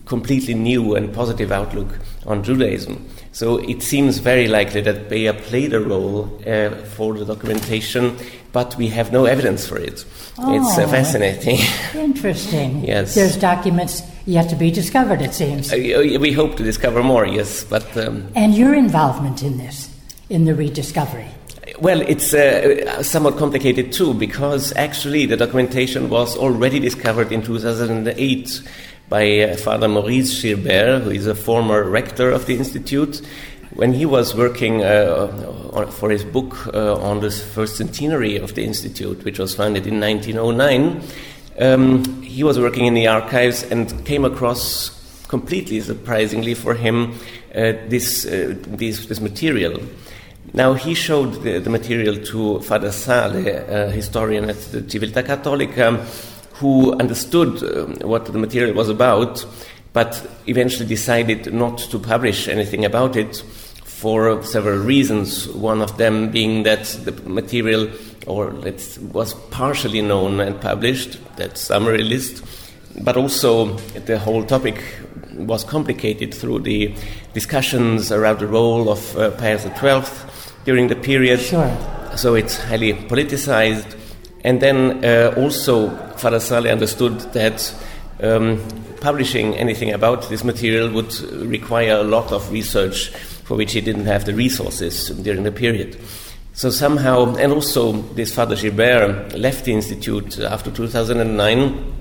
completely 0.07 0.55
new 0.55 0.95
and 0.95 1.13
positive 1.13 1.51
outlook 1.51 1.99
on 2.25 2.43
Judaism. 2.43 3.05
So 3.39 3.55
it 3.55 3.81
seems 3.81 4.17
very 4.17 4.49
likely 4.49 4.81
that 4.81 5.07
Bea 5.09 5.31
played 5.31 5.73
a 5.73 5.79
role 5.79 6.25
uh, 6.45 6.71
for 6.97 7.13
the 7.13 7.23
documentation, 7.23 8.17
but 8.51 8.75
we 8.75 8.89
have 8.89 9.13
no 9.13 9.23
evidence 9.23 9.65
for 9.65 9.77
it. 9.77 10.03
it's 10.37 10.77
uh, 10.77 10.83
Oh. 10.83 10.87
fascinating. 10.87 11.59
Interesting. 11.95 12.83
Yes. 12.83 13.15
There's 13.15 13.37
documents 13.37 14.03
yet 14.25 14.49
to 14.49 14.57
be 14.57 14.71
discovered, 14.71 15.21
it 15.21 15.33
seems. 15.33 15.71
Uh, 15.71 15.77
we 16.19 16.33
hope 16.33 16.57
to 16.57 16.63
discover 16.63 17.01
more, 17.01 17.25
yes, 17.25 17.63
but 17.63 17.87
um, 17.95 18.27
And 18.35 18.55
your 18.55 18.73
involvement 18.75 19.41
in 19.41 19.57
this, 19.57 19.87
in 20.29 20.43
the 20.43 20.53
rediscovery. 20.53 21.29
Well, 21.79 22.01
it's 22.01 22.33
uh, 22.33 23.01
somewhat 23.03 23.37
complicated 23.37 23.93
too 23.93 24.13
because 24.15 24.73
actually 24.75 25.27
the 25.27 25.37
documentation 25.37 26.09
was 26.09 26.35
already 26.35 26.79
discovered 26.81 27.31
in 27.31 27.41
2008 27.41 28.61
by 29.09 29.39
uh, 29.39 29.57
Father 29.57 29.87
Maurice 29.87 30.41
Gilbert, 30.41 31.01
who 31.01 31.09
is 31.09 31.25
a 31.25 31.33
former 31.33 31.83
rector 31.83 32.29
of 32.29 32.45
the 32.45 32.55
Institute. 32.55 33.21
When 33.71 33.93
he 33.93 34.05
was 34.05 34.35
working 34.35 34.83
uh, 34.83 35.87
for 35.91 36.09
his 36.11 36.23
book 36.23 36.67
uh, 36.73 36.95
on 36.95 37.19
the 37.19 37.31
first 37.31 37.77
centenary 37.77 38.37
of 38.37 38.53
the 38.53 38.63
Institute, 38.63 39.23
which 39.25 39.39
was 39.39 39.55
founded 39.55 39.87
in 39.87 39.99
1909, 39.99 41.01
um, 41.59 42.21
he 42.21 42.43
was 42.43 42.59
working 42.59 42.85
in 42.85 42.93
the 42.93 43.07
archives 43.07 43.63
and 43.63 44.05
came 44.05 44.25
across, 44.25 44.95
completely 45.27 45.81
surprisingly 45.81 46.53
for 46.53 46.75
him, 46.75 47.13
uh, 47.53 47.73
this, 47.87 48.25
uh, 48.25 48.55
this, 48.67 49.05
this 49.07 49.19
material. 49.19 49.79
Now, 50.53 50.73
he 50.73 50.93
showed 50.93 51.43
the, 51.43 51.59
the 51.59 51.69
material 51.69 52.17
to 52.25 52.59
Father 52.61 52.91
Sale, 52.91 53.47
a 53.47 53.91
historian 53.91 54.49
at 54.49 54.57
the 54.71 54.81
Civiltà 54.81 55.23
Cattolica, 55.23 55.99
who 56.59 56.93
understood 56.99 57.63
um, 57.63 57.95
what 58.07 58.25
the 58.25 58.37
material 58.37 58.75
was 58.75 58.89
about, 58.89 59.45
but 59.93 60.29
eventually 60.47 60.85
decided 60.85 61.53
not 61.53 61.77
to 61.77 61.97
publish 61.97 62.47
anything 62.47 62.85
about 62.85 63.15
it 63.15 63.37
for 63.83 64.43
several 64.43 64.77
reasons. 64.77 65.47
One 65.49 65.81
of 65.81 65.97
them 65.97 66.31
being 66.31 66.63
that 66.63 66.85
the 67.03 67.11
material 67.29 67.89
or 68.27 68.51
let's, 68.51 68.97
was 68.99 69.33
partially 69.49 70.01
known 70.01 70.39
and 70.39 70.59
published, 70.61 71.19
that 71.37 71.57
summary 71.57 72.03
list, 72.03 72.43
but 73.01 73.17
also 73.17 73.73
the 74.05 74.19
whole 74.19 74.43
topic 74.43 74.83
was 75.33 75.63
complicated 75.63 76.33
through 76.33 76.59
the 76.59 76.93
discussions 77.33 78.11
around 78.11 78.39
the 78.39 78.47
role 78.47 78.89
of 78.89 79.17
uh, 79.17 79.31
Pius 79.31 79.63
XII 79.63 80.03
during 80.65 80.87
the 80.87 80.95
period. 80.95 81.39
Sure. 81.39 81.71
So 82.15 82.35
it's 82.35 82.57
highly 82.57 82.93
politicized. 82.93 83.95
And 84.43 84.61
then 84.61 85.03
uh, 85.03 85.33
also, 85.37 85.89
Father 86.17 86.39
Sale 86.39 86.67
understood 86.67 87.19
that 87.33 87.73
um, 88.21 88.61
publishing 89.01 89.55
anything 89.55 89.91
about 89.91 90.29
this 90.29 90.43
material 90.43 90.89
would 90.91 91.13
require 91.31 91.95
a 91.95 92.03
lot 92.03 92.31
of 92.31 92.51
research 92.51 93.09
for 93.43 93.57
which 93.57 93.73
he 93.73 93.81
didn't 93.81 94.05
have 94.05 94.25
the 94.25 94.33
resources 94.33 95.09
during 95.09 95.43
the 95.43 95.51
period. 95.51 95.97
So 96.53 96.69
somehow, 96.69 97.35
and 97.35 97.51
also 97.53 97.93
this 98.13 98.33
Father 98.33 98.55
Gilbert 98.55 99.33
left 99.37 99.65
the 99.65 99.73
Institute 99.73 100.39
after 100.39 100.71
2009, 100.71 101.93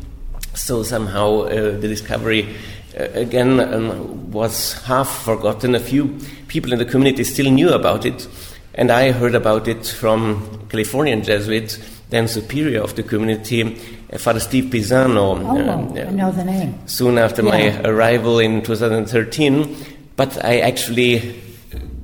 so 0.54 0.82
somehow 0.82 1.42
uh, 1.42 1.78
the 1.78 1.88
discovery 1.88 2.56
uh, 2.98 3.04
again 3.14 3.60
um, 3.60 4.30
was 4.32 4.72
half 4.82 5.24
forgotten. 5.24 5.74
A 5.74 5.80
few 5.80 6.18
people 6.48 6.72
in 6.72 6.78
the 6.78 6.84
community 6.84 7.22
still 7.24 7.50
knew 7.50 7.70
about 7.70 8.04
it, 8.04 8.26
and 8.74 8.90
I 8.90 9.12
heard 9.12 9.34
about 9.34 9.68
it 9.68 9.86
from 9.86 10.66
Californian 10.68 11.22
Jesuit, 11.22 11.78
then 12.10 12.26
superior 12.28 12.80
of 12.82 12.94
the 12.96 13.02
community, 13.02 13.76
uh, 14.12 14.18
Father 14.18 14.40
Steve 14.40 14.64
Pisano. 14.66 15.38
Oh, 15.44 15.70
um, 15.70 15.92
I 15.96 16.10
know 16.10 16.32
the 16.32 16.44
name. 16.44 16.78
soon 16.86 17.18
after 17.18 17.42
my 17.42 17.80
arrival 17.84 18.38
in 18.38 18.62
2013, 18.62 19.76
but 20.16 20.42
I 20.44 20.60
actually 20.60 21.40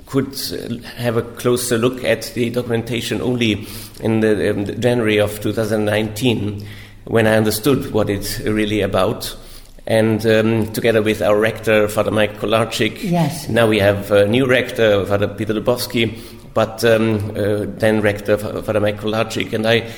could 0.06 0.36
have 0.96 1.16
a 1.16 1.22
closer 1.22 1.78
look 1.78 2.04
at 2.04 2.30
the 2.34 2.50
documentation 2.50 3.20
only 3.20 3.66
in 4.00 4.20
the, 4.20 4.50
um, 4.50 4.64
January 4.80 5.18
of 5.18 5.40
2019 5.40 6.64
when 7.04 7.26
I 7.26 7.36
understood 7.36 7.92
what 7.92 8.08
it's 8.10 8.40
really 8.40 8.80
about. 8.82 9.34
And 9.86 10.24
um, 10.26 10.72
together 10.72 11.02
with 11.02 11.20
our 11.20 11.38
rector, 11.38 11.88
Father 11.88 12.10
Mike 12.10 12.38
Kolarcik, 12.38 13.02
Yes. 13.02 13.48
now 13.50 13.66
we 13.66 13.78
have 13.80 14.10
a 14.12 14.26
new 14.26 14.46
rector, 14.46 15.04
Father 15.04 15.28
Peter 15.28 15.52
Dubovský, 15.52 16.14
but 16.54 16.84
um, 16.84 17.30
uh, 17.36 17.64
then 17.66 18.00
rector, 18.00 18.38
Father 18.38 18.80
Mike 18.80 18.98
Kolarcik, 19.00 19.52
and 19.52 19.66
I 19.66 19.90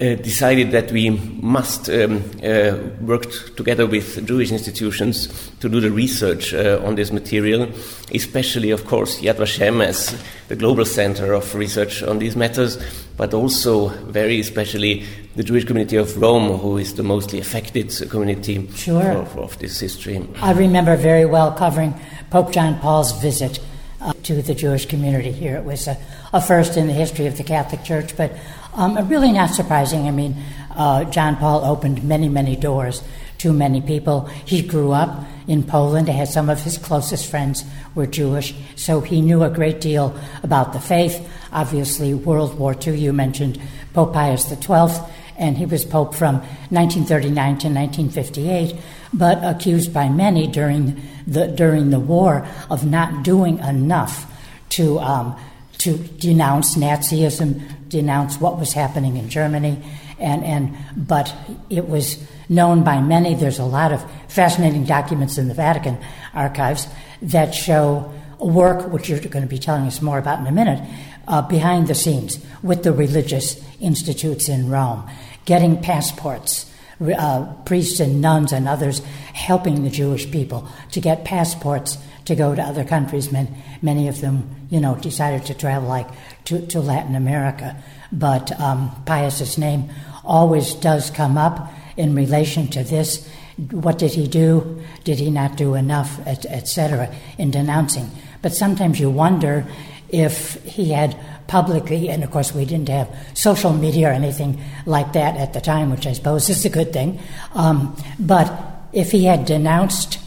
uh, 0.00 0.16
decided 0.16 0.72
that 0.72 0.90
we 0.90 1.10
must 1.10 1.88
um, 1.88 2.22
uh, 2.42 2.76
work 3.00 3.54
together 3.56 3.86
with 3.86 4.26
Jewish 4.26 4.50
institutions 4.50 5.50
to 5.60 5.68
do 5.68 5.80
the 5.80 5.90
research 5.90 6.52
uh, 6.52 6.80
on 6.84 6.96
this 6.96 7.12
material, 7.12 7.68
especially, 8.12 8.70
of 8.70 8.84
course, 8.86 9.20
Yad 9.20 9.36
Vashem 9.36 9.84
as 9.84 10.20
the 10.48 10.56
global 10.56 10.84
center 10.84 11.32
of 11.32 11.54
research 11.54 12.02
on 12.02 12.18
these 12.18 12.34
matters, 12.34 12.76
but 13.16 13.32
also, 13.32 13.88
very 14.10 14.40
especially, 14.40 15.04
the 15.36 15.44
Jewish 15.44 15.64
community 15.64 15.96
of 15.96 16.20
Rome, 16.20 16.58
who 16.58 16.76
is 16.76 16.94
the 16.94 17.04
mostly 17.04 17.38
affected 17.38 17.92
community 18.10 18.68
Sure. 18.74 19.00
for, 19.00 19.26
for- 19.26 19.40
of 19.42 19.58
this 19.60 19.78
history. 19.78 20.26
I 20.42 20.52
remember 20.52 20.96
very 20.96 21.24
well 21.24 21.52
covering 21.52 21.94
Pope 22.30 22.50
John 22.52 22.78
Paul's 22.80 23.12
visit 23.22 23.60
uh, 24.04 24.12
to 24.24 24.42
the 24.42 24.54
Jewish 24.54 24.86
community 24.86 25.32
here. 25.32 25.56
It 25.56 25.64
was 25.64 25.88
a, 25.88 25.96
a 26.32 26.40
first 26.40 26.76
in 26.76 26.86
the 26.86 26.92
history 26.92 27.26
of 27.26 27.38
the 27.38 27.42
Catholic 27.42 27.82
Church, 27.84 28.14
but 28.16 28.32
um, 28.74 29.08
really 29.08 29.32
not 29.32 29.50
surprising. 29.50 30.06
I 30.06 30.10
mean, 30.10 30.36
uh, 30.76 31.04
John 31.04 31.36
Paul 31.36 31.64
opened 31.64 32.04
many, 32.04 32.28
many 32.28 32.54
doors 32.54 33.02
to 33.38 33.52
many 33.52 33.80
people. 33.80 34.26
He 34.44 34.62
grew 34.62 34.92
up 34.92 35.24
in 35.46 35.62
Poland. 35.62 36.08
Had 36.08 36.28
some 36.28 36.50
of 36.50 36.62
his 36.62 36.76
closest 36.76 37.30
friends 37.30 37.64
were 37.94 38.06
Jewish, 38.06 38.54
so 38.76 39.00
he 39.00 39.20
knew 39.22 39.42
a 39.42 39.50
great 39.50 39.80
deal 39.80 40.14
about 40.42 40.72
the 40.72 40.80
faith. 40.80 41.26
Obviously, 41.50 42.12
World 42.14 42.58
War 42.58 42.76
II. 42.86 42.98
You 42.98 43.12
mentioned 43.12 43.60
Pope 43.94 44.12
Pius 44.12 44.48
XII, 44.48 45.00
and 45.36 45.58
he 45.58 45.66
was 45.66 45.84
pope 45.84 46.14
from 46.14 46.36
1939 46.70 47.34
to 47.34 47.68
1958, 47.68 48.76
but 49.12 49.38
accused 49.42 49.92
by 49.92 50.08
many 50.08 50.46
during 50.46 51.00
the 51.26 51.46
during 51.48 51.90
the 51.90 52.00
war 52.00 52.46
of 52.70 52.84
not 52.84 53.24
doing 53.24 53.58
enough 53.58 54.30
to 54.70 54.98
um, 55.00 55.38
to 55.78 55.96
denounce 55.96 56.76
Nazism, 56.76 57.88
denounce 57.88 58.40
what 58.40 58.58
was 58.58 58.72
happening 58.72 59.16
in 59.16 59.28
Germany, 59.28 59.82
and 60.18 60.44
and 60.44 60.76
but 60.96 61.34
it 61.70 61.88
was 61.88 62.22
known 62.48 62.84
by 62.84 63.00
many. 63.00 63.34
There's 63.34 63.58
a 63.58 63.64
lot 63.64 63.92
of 63.92 64.04
fascinating 64.28 64.84
documents 64.84 65.38
in 65.38 65.48
the 65.48 65.54
Vatican 65.54 65.98
archives 66.32 66.86
that 67.22 67.54
show 67.54 68.12
work, 68.38 68.92
which 68.92 69.08
you're 69.08 69.20
going 69.20 69.44
to 69.44 69.48
be 69.48 69.58
telling 69.58 69.86
us 69.86 70.02
more 70.02 70.18
about 70.18 70.40
in 70.40 70.46
a 70.46 70.52
minute, 70.52 70.86
uh, 71.26 71.42
behind 71.42 71.88
the 71.88 71.94
scenes 71.94 72.44
with 72.62 72.82
the 72.82 72.92
religious 72.92 73.62
institutes 73.80 74.48
in 74.48 74.68
Rome, 74.68 75.08
getting 75.44 75.80
passports. 75.80 76.70
Uh, 77.00 77.52
priests 77.64 77.98
and 77.98 78.20
nuns 78.20 78.52
and 78.52 78.68
others 78.68 79.00
helping 79.32 79.82
the 79.82 79.90
Jewish 79.90 80.30
people 80.30 80.68
to 80.92 81.00
get 81.00 81.24
passports 81.24 81.98
to 82.24 82.36
go 82.36 82.54
to 82.54 82.62
other 82.62 82.84
countries. 82.84 83.32
Many, 83.32 83.50
many 83.82 84.06
of 84.06 84.20
them, 84.20 84.68
you 84.70 84.80
know, 84.80 84.94
decided 84.94 85.44
to 85.46 85.54
travel 85.54 85.88
like 85.88 86.06
to, 86.44 86.64
to 86.68 86.80
Latin 86.80 87.16
America. 87.16 87.76
But 88.12 88.58
um, 88.60 88.94
Pius's 89.06 89.58
name 89.58 89.90
always 90.24 90.74
does 90.74 91.10
come 91.10 91.36
up 91.36 91.72
in 91.96 92.14
relation 92.14 92.68
to 92.68 92.84
this. 92.84 93.28
What 93.70 93.98
did 93.98 94.12
he 94.12 94.26
do? 94.28 94.82
Did 95.04 95.18
he 95.18 95.30
not 95.30 95.56
do 95.56 95.74
enough, 95.74 96.20
etc., 96.26 97.08
et 97.08 97.14
in 97.38 97.50
denouncing? 97.50 98.10
But 98.42 98.54
sometimes 98.54 99.00
you 99.00 99.10
wonder 99.10 99.66
if 100.14 100.62
he 100.64 100.90
had 100.90 101.16
publicly, 101.46 102.08
and 102.08 102.22
of 102.22 102.30
course 102.30 102.54
we 102.54 102.64
didn't 102.64 102.88
have 102.88 103.14
social 103.34 103.72
media 103.72 104.08
or 104.08 104.12
anything 104.12 104.60
like 104.86 105.12
that 105.12 105.36
at 105.36 105.52
the 105.52 105.60
time, 105.60 105.90
which 105.90 106.06
I 106.06 106.12
suppose 106.12 106.48
is 106.48 106.64
a 106.64 106.70
good 106.70 106.92
thing. 106.92 107.18
Um, 107.54 107.96
but 108.18 108.50
if 108.92 109.10
he 109.10 109.24
had 109.24 109.44
denounced 109.44 110.20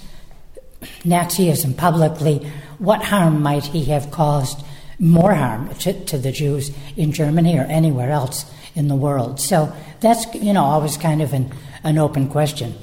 Nazism 1.03 1.75
publicly, 1.75 2.39
what 2.79 3.01
harm 3.03 3.41
might 3.41 3.65
he 3.65 3.85
have 3.85 4.11
caused? 4.11 4.63
More 4.99 5.33
harm 5.33 5.73
to, 5.75 5.93
to 6.05 6.17
the 6.17 6.31
Jews 6.31 6.71
in 6.95 7.11
Germany 7.11 7.57
or 7.57 7.63
anywhere 7.63 8.11
else 8.11 8.45
in 8.75 8.87
the 8.87 8.95
world. 8.95 9.39
So 9.39 9.71
that's 9.99 10.25
you 10.35 10.53
know 10.53 10.63
always 10.63 10.97
kind 10.97 11.21
of 11.21 11.33
an, 11.33 11.51
an 11.83 11.97
open 11.97 12.27
question. 12.27 12.75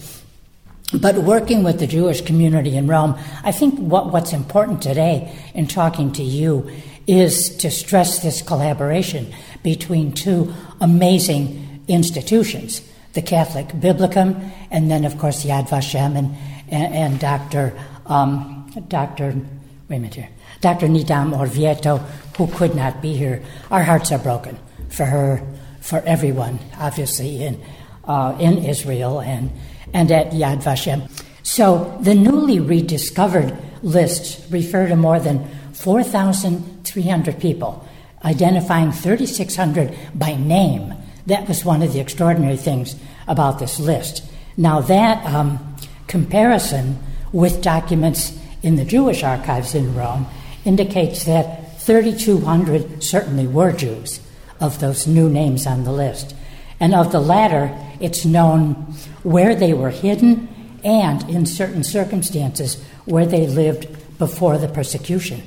But 0.93 1.17
working 1.17 1.65
with 1.65 1.81
the 1.81 1.87
Jewish 1.87 2.21
community 2.21 2.77
in 2.77 2.87
Rome, 2.87 3.19
I 3.43 3.51
think 3.51 3.79
what, 3.79 4.13
what's 4.13 4.33
important 4.33 4.81
today 4.81 5.37
in 5.55 5.67
talking 5.67 6.13
to 6.13 6.23
you 6.23 6.71
is 7.07 7.57
to 7.59 7.71
stress 7.71 8.23
this 8.23 8.43
collaboration 8.43 9.33
between 9.63 10.13
two 10.13 10.55
amazing 10.81 11.83
institutions 11.89 12.81
the 13.15 13.23
Catholic 13.23 13.69
Biblicum, 13.69 14.51
and 14.71 14.91
then, 14.91 15.05
of 15.05 15.19
course, 15.19 15.45
Yad 15.45 15.69
Vashem 15.69 16.19
and, 16.19 16.37
and, 16.69 16.95
and 16.95 17.21
Dr. 17.21 17.73
Um, 18.07 18.69
Dr. 18.89 19.37
Wait 19.89 19.97
a 19.97 20.01
minute 20.01 20.15
here. 20.15 20.29
Dr. 20.61 20.89
Nidam 20.89 21.33
Orvieto, 21.33 21.99
who 22.37 22.49
could 22.49 22.75
not 22.75 23.01
be 23.01 23.15
here. 23.15 23.43
Our 23.71 23.83
hearts 23.83 24.11
are 24.11 24.19
broken 24.19 24.59
for 24.89 25.05
her, 25.05 25.47
for 25.81 26.01
everyone, 26.01 26.59
obviously, 26.79 27.45
in, 27.45 27.63
uh, 28.05 28.37
in 28.41 28.59
Israel 28.65 29.21
and, 29.21 29.51
and 29.93 30.11
at 30.11 30.33
Yad 30.33 30.63
Vashem. 30.63 31.09
So 31.45 31.97
the 32.01 32.15
newly 32.15 32.59
rediscovered 32.59 33.57
lists 33.83 34.51
refer 34.51 34.89
to 34.89 34.97
more 34.97 35.21
than 35.21 35.47
4,300 36.95 37.41
people, 37.41 37.85
identifying 38.25 38.93
3,600 38.93 39.97
by 40.15 40.37
name. 40.37 40.95
That 41.27 41.49
was 41.49 41.65
one 41.65 41.83
of 41.83 41.93
the 41.93 41.99
extraordinary 41.99 42.57
things 42.57 42.95
about 43.27 43.59
this 43.59 43.81
list. 43.81 44.25
Now, 44.57 44.81
that 44.83 45.25
um, 45.27 45.77
comparison 46.07 46.99
with 47.33 47.63
documents 47.63 48.39
in 48.63 48.77
the 48.77 48.85
Jewish 48.85 49.25
archives 49.25 49.75
in 49.75 49.97
Rome 49.97 50.27
indicates 50.65 51.25
that 51.25 51.81
3,200 51.81 53.03
certainly 53.03 53.49
were 53.49 53.73
Jews 53.73 54.21
of 54.61 54.79
those 54.79 55.09
new 55.09 55.29
names 55.29 55.67
on 55.67 55.83
the 55.83 55.93
list. 55.93 56.35
And 56.79 56.95
of 56.95 57.11
the 57.11 57.21
latter, 57.21 57.77
it's 58.01 58.25
known 58.25 58.75
where 59.25 59.57
they 59.57 59.73
were 59.73 59.91
hidden 59.91 60.49
and, 60.85 61.29
in 61.29 61.45
certain 61.47 61.83
circumstances, 61.83 62.83
where 63.05 63.27
they 63.27 63.47
lived 63.49 63.89
before 64.19 64.59
the 64.59 64.69
persecution. 64.69 65.43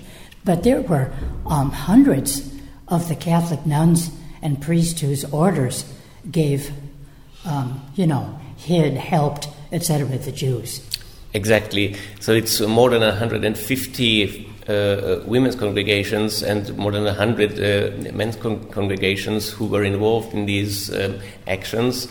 But 0.48 0.64
there 0.64 0.82
were 0.82 1.12
um, 1.46 1.72
hundreds 1.72 2.50
of 2.88 3.10
the 3.10 3.16
Catholic 3.16 3.66
nuns 3.66 4.10
and 4.42 4.62
priests 4.62 5.02
whose 5.02 5.26
orders 5.26 5.84
gave, 6.32 6.72
um, 7.44 7.82
you 7.96 8.08
know, 8.08 8.40
hid, 8.56 8.94
helped, 8.94 9.50
etc., 9.74 10.18
the 10.18 10.32
Jews. 10.32 10.82
Exactly. 11.34 11.98
So 12.22 12.32
it's 12.32 12.62
more 12.62 12.90
than 12.90 13.02
150 13.02 14.48
uh, 14.70 14.72
uh, 14.72 15.24
women's 15.26 15.56
congregations 15.58 16.42
and 16.44 16.78
more 16.78 16.94
than 16.94 17.04
100 17.04 17.52
uh, 17.60 18.14
men's 18.14 18.38
con- 18.38 18.64
congregations 18.72 19.50
who 19.50 19.66
were 19.66 19.84
involved 19.84 20.34
in 20.34 20.46
these 20.46 20.96
um, 20.96 21.20
actions. 21.46 22.08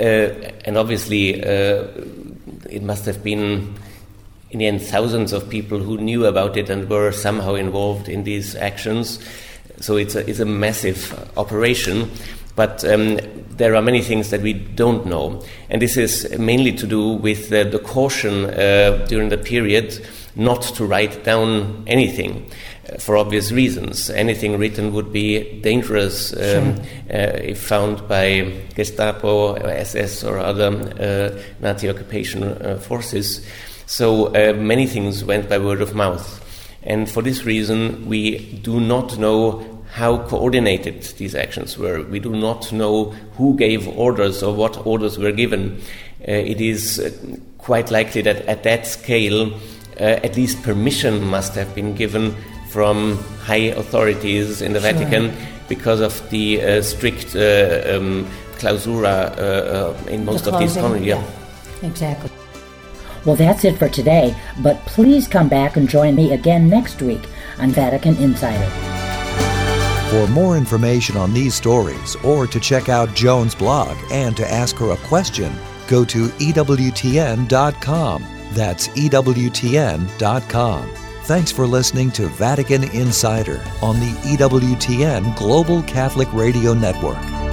Uh, 0.00 0.32
and 0.64 0.78
obviously, 0.78 1.44
uh, 1.44 1.88
it 2.70 2.82
must 2.82 3.04
have 3.04 3.22
been, 3.22 3.74
in 4.50 4.58
the 4.58 4.66
end, 4.66 4.82
thousands 4.82 5.32
of 5.32 5.48
people 5.48 5.78
who 5.78 5.98
knew 5.98 6.26
about 6.26 6.56
it 6.56 6.70
and 6.70 6.88
were 6.88 7.12
somehow 7.12 7.54
involved 7.54 8.08
in 8.08 8.24
these 8.24 8.54
actions. 8.54 9.18
So 9.80 9.96
it's 9.96 10.14
a, 10.14 10.28
it's 10.28 10.40
a 10.40 10.44
massive 10.44 11.30
operation. 11.36 12.10
But 12.54 12.84
um, 12.84 13.18
there 13.50 13.74
are 13.74 13.82
many 13.82 14.00
things 14.00 14.30
that 14.30 14.40
we 14.40 14.54
don't 14.54 15.06
know. 15.06 15.42
And 15.68 15.82
this 15.82 15.96
is 15.96 16.38
mainly 16.38 16.72
to 16.72 16.86
do 16.86 17.12
with 17.12 17.52
uh, 17.52 17.64
the 17.64 17.78
caution 17.78 18.46
uh, 18.46 19.04
during 19.08 19.28
the 19.28 19.38
period 19.38 20.06
not 20.36 20.62
to 20.62 20.84
write 20.84 21.24
down 21.24 21.82
anything 21.86 22.50
uh, 22.88 22.98
for 22.98 23.16
obvious 23.16 23.52
reasons. 23.52 24.10
Anything 24.10 24.58
written 24.58 24.92
would 24.92 25.12
be 25.12 25.60
dangerous 25.60 26.32
um, 26.34 26.38
sure. 26.38 26.84
uh, 27.10 27.40
if 27.42 27.58
found 27.58 28.06
by 28.06 28.52
Gestapo, 28.74 29.54
SS, 29.54 30.24
or 30.24 30.38
other 30.38 30.68
uh, 30.68 31.42
Nazi 31.60 31.88
occupation 31.88 32.42
uh, 32.42 32.78
forces. 32.78 33.46
So 33.86 34.26
uh, 34.34 34.52
many 34.54 34.86
things 34.86 35.24
went 35.24 35.48
by 35.48 35.58
word 35.58 35.80
of 35.80 35.94
mouth. 35.94 36.42
And 36.82 37.10
for 37.10 37.22
this 37.22 37.44
reason, 37.44 38.06
we 38.06 38.38
do 38.62 38.80
not 38.80 39.18
know 39.18 39.64
how 39.92 40.18
coordinated 40.26 41.02
these 41.18 41.34
actions 41.34 41.78
were. 41.78 42.02
We 42.02 42.20
do 42.20 42.30
not 42.30 42.72
know 42.72 43.10
who 43.36 43.56
gave 43.56 43.88
orders 43.88 44.42
or 44.42 44.54
what 44.54 44.86
orders 44.86 45.18
were 45.18 45.32
given. 45.32 45.80
Uh, 46.20 46.32
it 46.32 46.60
is 46.60 46.98
uh, 46.98 47.10
quite 47.58 47.90
likely 47.90 48.22
that 48.22 48.44
at 48.46 48.62
that 48.64 48.86
scale, 48.86 49.54
uh, 49.98 50.26
at 50.26 50.36
least 50.36 50.62
permission 50.62 51.24
must 51.24 51.54
have 51.54 51.74
been 51.74 51.94
given 51.94 52.34
from 52.68 53.18
high 53.44 53.72
authorities 53.82 54.60
in 54.60 54.72
the 54.72 54.80
sure. 54.80 54.92
Vatican 54.92 55.36
because 55.68 56.00
of 56.00 56.28
the 56.30 56.62
uh, 56.62 56.82
strict 56.82 57.34
uh, 57.34 57.96
um, 57.96 58.26
clausura 58.58 59.32
uh, 59.38 60.08
in 60.08 60.24
most 60.24 60.44
the 60.44 60.52
of 60.52 60.60
these 60.60 60.74
countries. 60.74 61.06
Yeah. 61.06 61.22
yeah, 61.82 61.88
exactly. 61.88 62.30
Well, 63.26 63.36
that's 63.36 63.64
it 63.64 63.76
for 63.76 63.88
today, 63.88 64.36
but 64.60 64.78
please 64.86 65.26
come 65.26 65.48
back 65.48 65.76
and 65.76 65.88
join 65.88 66.14
me 66.14 66.32
again 66.32 66.68
next 66.68 67.02
week 67.02 67.28
on 67.58 67.72
Vatican 67.72 68.16
Insider. 68.16 68.70
For 70.10 70.28
more 70.28 70.56
information 70.56 71.16
on 71.16 71.34
these 71.34 71.54
stories 71.54 72.14
or 72.24 72.46
to 72.46 72.60
check 72.60 72.88
out 72.88 73.12
Joan's 73.14 73.56
blog 73.56 73.96
and 74.12 74.36
to 74.36 74.48
ask 74.48 74.76
her 74.76 74.92
a 74.92 74.96
question, 74.98 75.52
go 75.88 76.04
to 76.04 76.28
EWTN.com. 76.28 78.24
That's 78.52 78.88
EWTN.com. 78.88 80.90
Thanks 81.24 81.50
for 81.50 81.66
listening 81.66 82.12
to 82.12 82.28
Vatican 82.28 82.84
Insider 82.84 83.64
on 83.82 83.98
the 83.98 84.12
EWTN 84.22 85.36
Global 85.36 85.82
Catholic 85.82 86.32
Radio 86.32 86.72
Network. 86.72 87.45